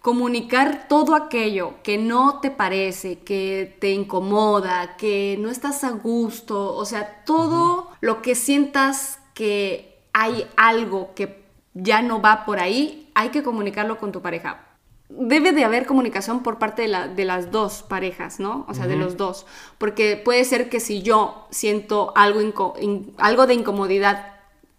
comunicar 0.00 0.86
todo 0.88 1.14
aquello 1.14 1.74
que 1.82 1.96
no 1.96 2.40
te 2.40 2.50
parece, 2.50 3.20
que 3.20 3.76
te 3.80 3.92
incomoda, 3.92 4.96
que 4.96 5.36
no 5.40 5.50
estás 5.50 5.82
a 5.82 5.90
gusto, 5.90 6.74
o 6.74 6.84
sea, 6.84 7.24
todo 7.24 7.90
lo 8.00 8.20
que 8.20 8.34
sientas 8.34 9.18
que 9.32 9.98
hay 10.12 10.46
algo 10.56 11.14
que 11.14 11.44
ya 11.72 12.02
no 12.02 12.20
va 12.20 12.44
por 12.44 12.60
ahí, 12.60 13.10
hay 13.14 13.30
que 13.30 13.42
comunicarlo 13.42 13.98
con 13.98 14.12
tu 14.12 14.20
pareja 14.20 14.63
debe 15.08 15.52
de 15.52 15.64
haber 15.64 15.86
comunicación 15.86 16.42
por 16.42 16.58
parte 16.58 16.82
de, 16.82 16.88
la, 16.88 17.08
de 17.08 17.24
las 17.24 17.50
dos 17.50 17.82
parejas, 17.82 18.40
¿no? 18.40 18.64
O 18.68 18.74
sea, 18.74 18.86
de 18.86 18.96
los 18.96 19.16
dos. 19.16 19.46
Porque 19.78 20.16
puede 20.16 20.44
ser 20.44 20.68
que 20.68 20.80
si 20.80 21.02
yo 21.02 21.46
siento 21.50 22.12
algo, 22.16 22.74
algo 23.18 23.46
de 23.46 23.54
incomodidad 23.54 24.34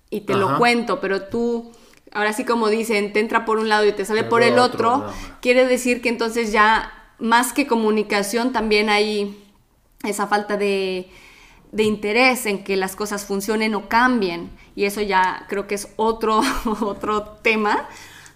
y 0.09 0.21
te 0.21 0.35
lo 0.35 0.57
cuento, 0.57 0.99
pero 0.99 1.23
tú, 1.23 1.71
ahora 2.11 2.33
sí 2.33 2.43
como 2.43 2.69
dicen, 2.69 3.13
te 3.13 3.19
entra 3.19 3.45
por 3.45 3.59
un 3.59 3.69
lado 3.69 3.85
y 3.85 3.91
te 3.91 4.05
sale 4.05 4.23
por 4.23 4.43
el 4.43 4.59
otro, 4.59 5.05
quiere 5.41 5.67
decir 5.67 6.01
que 6.01 6.09
entonces 6.09 6.51
ya 6.51 6.91
más 7.19 7.53
que 7.53 7.67
comunicación 7.67 8.51
también 8.51 8.89
hay 8.89 9.41
esa 10.03 10.27
falta 10.27 10.57
de, 10.57 11.09
de 11.71 11.83
interés 11.83 12.45
en 12.45 12.63
que 12.63 12.77
las 12.77 12.95
cosas 12.95 13.25
funcionen 13.25 13.75
o 13.75 13.87
cambien. 13.87 14.49
Y 14.75 14.85
eso 14.85 15.01
ya 15.01 15.45
creo 15.47 15.67
que 15.67 15.75
es 15.75 15.93
otro, 15.95 16.41
otro 16.81 17.23
tema 17.41 17.87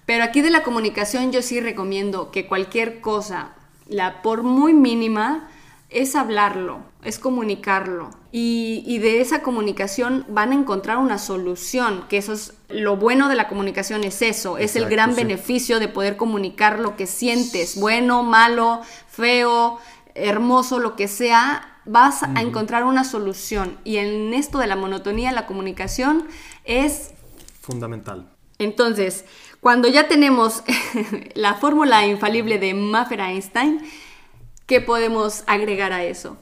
pero 0.09 0.23
aquí 0.23 0.41
de 0.41 0.49
la 0.49 0.63
comunicación 0.63 1.31
yo 1.31 1.43
sí 1.43 1.61
recomiendo 1.61 2.31
que 2.31 2.47
cualquier 2.47 2.99
cosa, 2.99 3.53
la 3.87 4.23
por 4.23 4.41
muy 4.41 4.73
mínima, 4.73 5.47
es 5.91 6.15
hablarlo, 6.15 6.79
es 7.03 7.19
comunicarlo. 7.19 8.09
Y, 8.31 8.97
de 8.97 9.21
esa 9.21 9.43
comunicación 9.43 10.25
van 10.27 10.51
a 10.51 10.55
encontrar 10.55 10.97
una 10.97 11.19
solución, 11.19 12.05
que 12.09 12.17
eso 12.17 12.33
es 12.33 12.55
lo 12.69 12.97
bueno 12.97 13.29
de 13.29 13.35
la 13.35 13.47
comunicación, 13.47 14.03
es 14.03 14.23
eso, 14.23 14.57
es 14.57 14.75
el 14.75 14.89
gran 14.89 15.13
beneficio 15.15 15.79
de 15.79 15.87
poder 15.87 16.17
comunicar 16.17 16.79
lo 16.79 16.95
que 16.95 17.05
sientes, 17.05 17.79
bueno, 17.79 18.23
malo, 18.23 18.81
feo, 19.09 19.77
hermoso, 20.15 20.79
lo 20.79 20.95
que 20.95 21.07
sea, 21.07 21.81
vas 21.85 22.23
a 22.23 22.41
encontrar 22.41 22.83
una 22.83 23.03
solución. 23.03 23.77
Y 23.83 23.97
en 23.97 24.33
esto 24.33 24.57
de 24.57 24.65
la 24.65 24.75
monotonía, 24.75 25.31
la 25.33 25.45
comunicación 25.45 26.27
es 26.63 27.11
fundamental. 27.61 28.27
Entonces, 28.59 29.23
cuando 29.61 29.87
ya 29.87 30.07
tenemos 30.07 30.63
la 31.35 31.55
fórmula 31.55 32.05
infalible 32.05 32.59
de 32.59 32.73
Maffer-Einstein, 32.73 33.81
¿qué 34.65 34.81
podemos 34.81 35.43
agregar 35.47 35.91
a 35.91 36.03
eso? 36.03 36.37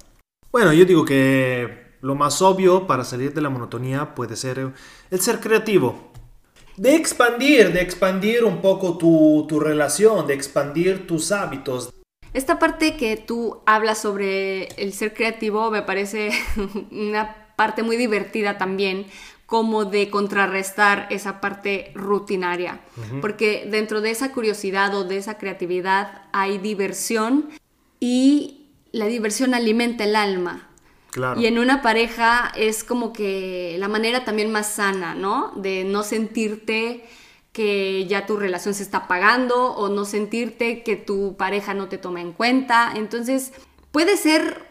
Bueno, 0.52 0.74
yo 0.74 0.86
digo 0.86 1.04
que 1.06 1.98
lo 2.02 2.16
más 2.16 2.42
obvio 2.42 2.88
para 2.88 3.04
salir 3.04 3.34
de 3.34 3.42
la 3.42 3.50
monotonía 3.50 4.14
puede 4.14 4.36
ser 4.36 4.74
el 5.10 5.20
ser 5.20 5.40
creativo. 5.40 6.12
De 6.76 6.96
expandir, 6.96 7.74
de 7.74 7.82
expandir 7.82 8.44
un 8.44 8.62
poco 8.62 8.98
tu, 8.98 9.46
tu 9.50 9.60
relación, 9.60 10.28
de 10.28 10.36
expandir 10.36 11.08
tus 11.08 11.32
hábitos. 11.32 11.90
Esta 12.34 12.60
parte 12.60 12.98
que 12.98 13.18
tú 13.18 13.62
hablas 13.66 14.00
sobre 14.00 14.68
el 14.82 14.94
ser 14.94 15.14
creativo 15.16 15.72
me 15.72 15.82
parece 15.82 16.30
una 16.92 17.54
parte 17.56 17.82
muy 17.82 17.98
divertida 17.98 18.60
también, 18.60 19.08
como 19.48 19.86
de 19.86 20.10
contrarrestar 20.10 21.08
esa 21.10 21.40
parte 21.42 21.92
rutinaria, 21.96 22.82
porque 23.22 23.66
dentro 23.72 24.02
de 24.02 24.12
esa 24.12 24.34
curiosidad 24.34 24.94
o 24.94 25.06
de 25.06 25.18
esa 25.18 25.38
creatividad 25.38 26.24
hay 26.34 26.58
diversión 26.58 27.50
y 28.00 28.68
la 28.92 29.06
diversión 29.06 29.54
alimenta 29.54 30.04
el 30.04 30.16
alma. 30.16 30.68
Y 31.38 31.48
en 31.48 31.58
una 31.58 31.82
pareja 31.82 32.52
es 32.56 32.84
como 32.84 33.12
que 33.14 33.78
la 33.80 33.88
manera 33.88 34.24
también 34.24 34.52
más 34.52 34.68
sana, 34.68 35.16
¿no? 35.16 35.52
De 35.56 35.84
no 35.84 36.04
sentirte 36.04 37.06
que 37.54 38.06
ya 38.06 38.28
tu 38.28 38.38
relación 38.38 38.76
se 38.76 38.84
está 38.84 39.00
apagando 39.00 39.74
o 39.74 39.90
no 39.90 40.06
sentirte 40.06 40.84
que 40.84 40.96
tu 40.96 41.36
pareja 41.38 41.74
no 41.74 41.88
te 41.88 41.98
toma 41.98 42.22
en 42.22 42.34
cuenta. 42.34 42.92
Entonces, 42.96 43.54
puede 43.92 44.18
ser 44.18 44.68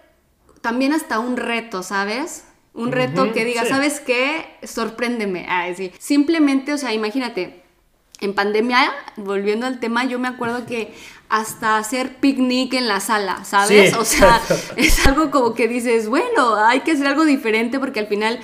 también 0.61 0.93
hasta 0.93 1.19
un 1.19 1.37
reto, 1.37 1.83
¿sabes? 1.83 2.45
Un 2.77 2.93
reto 2.93 3.33
que 3.33 3.45
diga, 3.45 3.65
¿sabes 3.65 4.01
qué? 4.01 4.47
Sorpréndeme. 4.63 5.47
Ah, 5.49 5.67
sí. 5.75 5.91
Simplemente, 5.99 6.75
o 6.75 6.79
sea, 6.79 6.93
imagínate, 6.93 7.63
en 8.21 8.35
pandemia, 8.35 8.93
volviendo 9.17 9.67
al 9.67 9.81
tema, 9.81 10.05
yo 10.05 10.19
me 10.19 10.29
acuerdo 10.29 10.67
que 10.67 10.95
hasta 11.29 11.79
hacer 11.79 12.17
picnic 12.17 12.75
en 12.75 12.87
la 12.87 13.01
sala, 13.01 13.45
¿sabes? 13.45 13.95
o 13.97 14.05
sea, 14.05 14.41
es 14.77 15.07
algo 15.07 15.31
como 15.31 15.55
que 15.55 15.69
dices, 15.69 16.09
bueno, 16.09 16.55
hay 16.57 16.81
que 16.81 16.93
hacer 16.93 17.07
algo 17.07 17.25
diferente 17.25 17.79
porque 17.81 18.01
al 18.01 18.07
final 18.07 18.41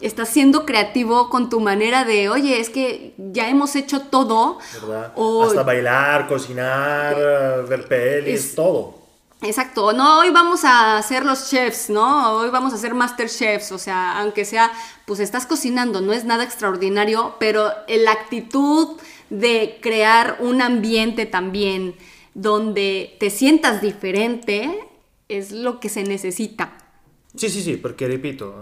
estás 0.00 0.30
siendo 0.30 0.66
creativo 0.66 1.30
con 1.30 1.48
tu 1.48 1.60
manera 1.60 2.04
de, 2.04 2.28
oye, 2.28 2.60
es 2.60 2.70
que 2.70 3.14
ya 3.18 3.48
hemos 3.48 3.76
hecho 3.76 4.00
todo. 4.02 4.58
¿Verdad? 4.80 5.12
Hasta 5.44 5.62
bailar, 5.62 6.26
cocinar, 6.26 7.66
ver 7.68 7.86
pelis, 7.86 8.54
todo. 8.54 9.03
Exacto, 9.44 9.92
no, 9.92 10.20
hoy 10.20 10.30
vamos 10.30 10.62
a 10.64 11.02
ser 11.02 11.26
los 11.26 11.50
chefs, 11.50 11.90
¿no? 11.90 12.38
Hoy 12.38 12.48
vamos 12.48 12.72
a 12.72 12.78
ser 12.78 12.94
master 12.94 13.28
chefs, 13.28 13.72
o 13.72 13.78
sea, 13.78 14.18
aunque 14.20 14.46
sea, 14.46 14.72
pues 15.04 15.20
estás 15.20 15.44
cocinando, 15.44 16.00
no 16.00 16.14
es 16.14 16.24
nada 16.24 16.44
extraordinario, 16.44 17.34
pero 17.38 17.68
la 17.86 18.12
actitud 18.12 18.96
de 19.28 19.78
crear 19.82 20.38
un 20.40 20.62
ambiente 20.62 21.26
también 21.26 21.94
donde 22.32 23.18
te 23.20 23.28
sientas 23.28 23.82
diferente 23.82 24.88
es 25.28 25.52
lo 25.52 25.78
que 25.78 25.90
se 25.90 26.04
necesita. 26.04 26.78
Sí, 27.36 27.50
sí, 27.50 27.60
sí, 27.60 27.76
porque 27.76 28.08
repito, 28.08 28.54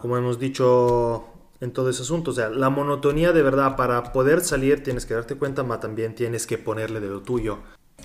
como 0.00 0.16
hemos 0.16 0.38
dicho 0.38 1.26
en 1.60 1.74
todo 1.74 1.90
ese 1.90 2.02
asunto, 2.02 2.30
o 2.30 2.34
sea, 2.34 2.48
la 2.48 2.70
monotonía 2.70 3.32
de 3.32 3.42
verdad, 3.42 3.76
para 3.76 4.14
poder 4.14 4.40
salir 4.40 4.82
tienes 4.82 5.04
que 5.04 5.12
darte 5.12 5.34
cuenta, 5.34 5.62
pero 5.62 5.78
también 5.78 6.14
tienes 6.14 6.46
que 6.46 6.56
ponerle 6.56 7.00
de 7.00 7.08
lo 7.08 7.20
tuyo 7.20 7.58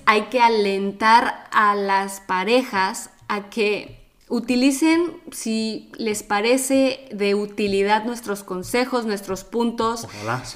hay 0.06 0.22
que 0.22 0.40
alentar 0.40 1.48
a 1.52 1.74
las 1.74 2.20
parejas 2.20 3.10
a 3.28 3.50
que 3.50 4.02
utilicen 4.28 5.20
si 5.30 5.92
les 5.98 6.22
parece 6.22 7.08
de 7.12 7.34
utilidad 7.34 8.04
nuestros 8.04 8.42
consejos, 8.42 9.04
nuestros 9.04 9.44
puntos 9.44 10.06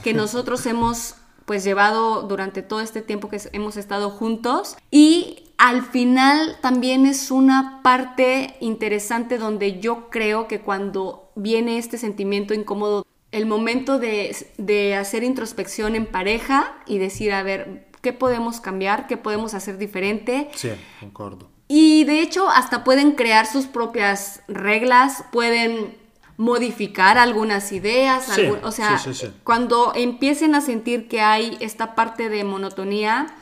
que 0.03 0.15
nosotros 0.15 0.65
hemos 0.67 1.17
pues 1.45 1.63
llevado 1.63 2.23
durante 2.23 2.63
todo 2.63 2.81
este 2.81 3.03
tiempo 3.03 3.29
que 3.29 3.41
hemos 3.53 3.77
estado 3.77 4.11
juntos. 4.11 4.77
Y 4.91 5.45
al 5.59 5.83
final 5.83 6.57
también 6.61 7.07
es 7.07 7.31
una 7.31 7.81
parte 7.83 8.57
interesante 8.61 9.39
donde 9.39 9.79
yo 9.79 10.11
creo 10.11 10.49
que 10.49 10.61
cuando 10.61 11.31
viene 11.37 11.79
este 11.79 11.99
sentimiento 11.99 12.53
incómodo, 12.53 13.07
el 13.31 13.47
momento 13.47 13.99
de, 13.99 14.35
de 14.59 14.97
hacer 14.97 15.23
introspección 15.23 15.95
en 15.95 16.07
pareja 16.07 16.79
y 16.87 16.99
decir, 16.99 17.33
a 17.33 17.43
ver, 17.43 17.87
qué 18.01 18.13
podemos 18.13 18.61
cambiar, 18.61 19.07
qué 19.07 19.17
podemos 19.17 19.55
hacer 19.55 19.79
diferente. 19.79 20.51
Sí, 20.55 20.71
concordo. 21.01 21.49
Y 21.69 22.05
de 22.05 22.21
hecho 22.21 22.49
hasta 22.49 22.85
pueden 22.85 23.13
crear 23.13 23.47
sus 23.47 23.67
propias 23.67 24.43
reglas, 24.49 25.25
pueden 25.33 25.97
modificar 26.37 27.17
algunas 27.17 27.73
ideas, 27.73 28.29
o 28.63 28.71
sea, 28.71 29.01
cuando 29.43 29.93
empiecen 29.95 30.55
a 30.55 30.61
sentir 30.61 31.09
que 31.09 31.23
hay 31.23 31.57
esta 31.61 31.95
parte 31.95 32.29
de 32.29 32.45
monotonía, 32.45 33.35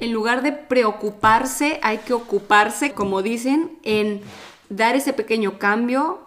en 0.00 0.12
lugar 0.12 0.42
de 0.42 0.50
preocuparse, 0.50 1.78
hay 1.82 1.98
que 1.98 2.12
ocuparse, 2.12 2.92
como 2.92 3.22
dicen, 3.22 3.78
en 3.84 4.20
dar 4.68 4.96
ese 4.96 5.12
pequeño 5.12 5.58
cambio, 5.58 6.20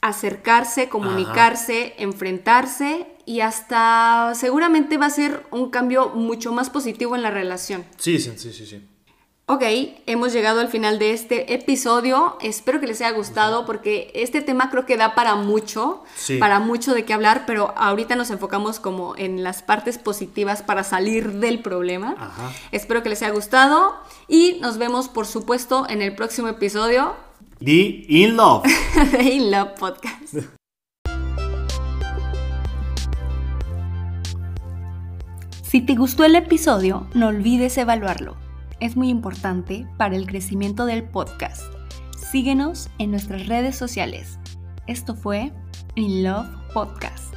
acercarse, 0.00 0.88
comunicarse, 0.88 1.94
enfrentarse 1.98 3.06
y 3.26 3.40
hasta 3.40 4.32
seguramente 4.34 4.98
va 4.98 5.06
a 5.06 5.10
ser 5.10 5.44
un 5.50 5.70
cambio 5.70 6.10
mucho 6.10 6.52
más 6.52 6.70
positivo 6.70 7.16
en 7.16 7.22
la 7.22 7.30
relación. 7.30 7.84
Sí, 7.96 8.18
sí, 8.18 8.32
sí, 8.36 8.52
sí. 8.52 8.66
sí. 8.66 8.88
Ok, 9.46 9.62
hemos 10.06 10.32
llegado 10.32 10.60
al 10.60 10.68
final 10.68 11.00
de 11.00 11.12
este 11.12 11.52
episodio. 11.52 12.38
Espero 12.40 12.80
que 12.80 12.86
les 12.86 13.00
haya 13.00 13.10
gustado 13.10 13.66
porque 13.66 14.12
este 14.14 14.40
tema 14.40 14.70
creo 14.70 14.86
que 14.86 14.96
da 14.96 15.16
para 15.16 15.34
mucho, 15.34 16.04
para 16.38 16.60
mucho 16.60 16.94
de 16.94 17.04
qué 17.04 17.12
hablar, 17.12 17.44
pero 17.44 17.74
ahorita 17.76 18.14
nos 18.14 18.30
enfocamos 18.30 18.78
como 18.78 19.16
en 19.16 19.42
las 19.42 19.62
partes 19.62 19.98
positivas 19.98 20.62
para 20.62 20.84
salir 20.84 21.32
del 21.32 21.58
problema. 21.58 22.32
Espero 22.70 23.02
que 23.02 23.08
les 23.08 23.20
haya 23.22 23.32
gustado 23.32 23.94
y 24.28 24.58
nos 24.60 24.78
vemos 24.78 25.08
por 25.08 25.26
supuesto 25.26 25.86
en 25.88 26.02
el 26.02 26.14
próximo 26.14 26.46
episodio. 26.48 27.14
The 27.58 28.06
In 28.08 28.36
Love. 28.36 28.62
The 29.10 29.22
In 29.22 29.50
Love 29.50 29.72
Podcast. 29.78 30.34
Si 35.72 35.80
te 35.80 35.94
gustó 35.94 36.24
el 36.26 36.34
episodio, 36.34 37.06
no 37.14 37.28
olvides 37.28 37.78
evaluarlo. 37.78 38.36
Es 38.78 38.94
muy 38.94 39.08
importante 39.08 39.86
para 39.96 40.16
el 40.16 40.26
crecimiento 40.26 40.84
del 40.84 41.02
podcast. 41.02 41.62
Síguenos 42.30 42.90
en 42.98 43.10
nuestras 43.10 43.46
redes 43.46 43.74
sociales. 43.74 44.38
Esto 44.86 45.14
fue 45.14 45.50
In 45.94 46.24
Love 46.24 46.46
Podcast. 46.74 47.31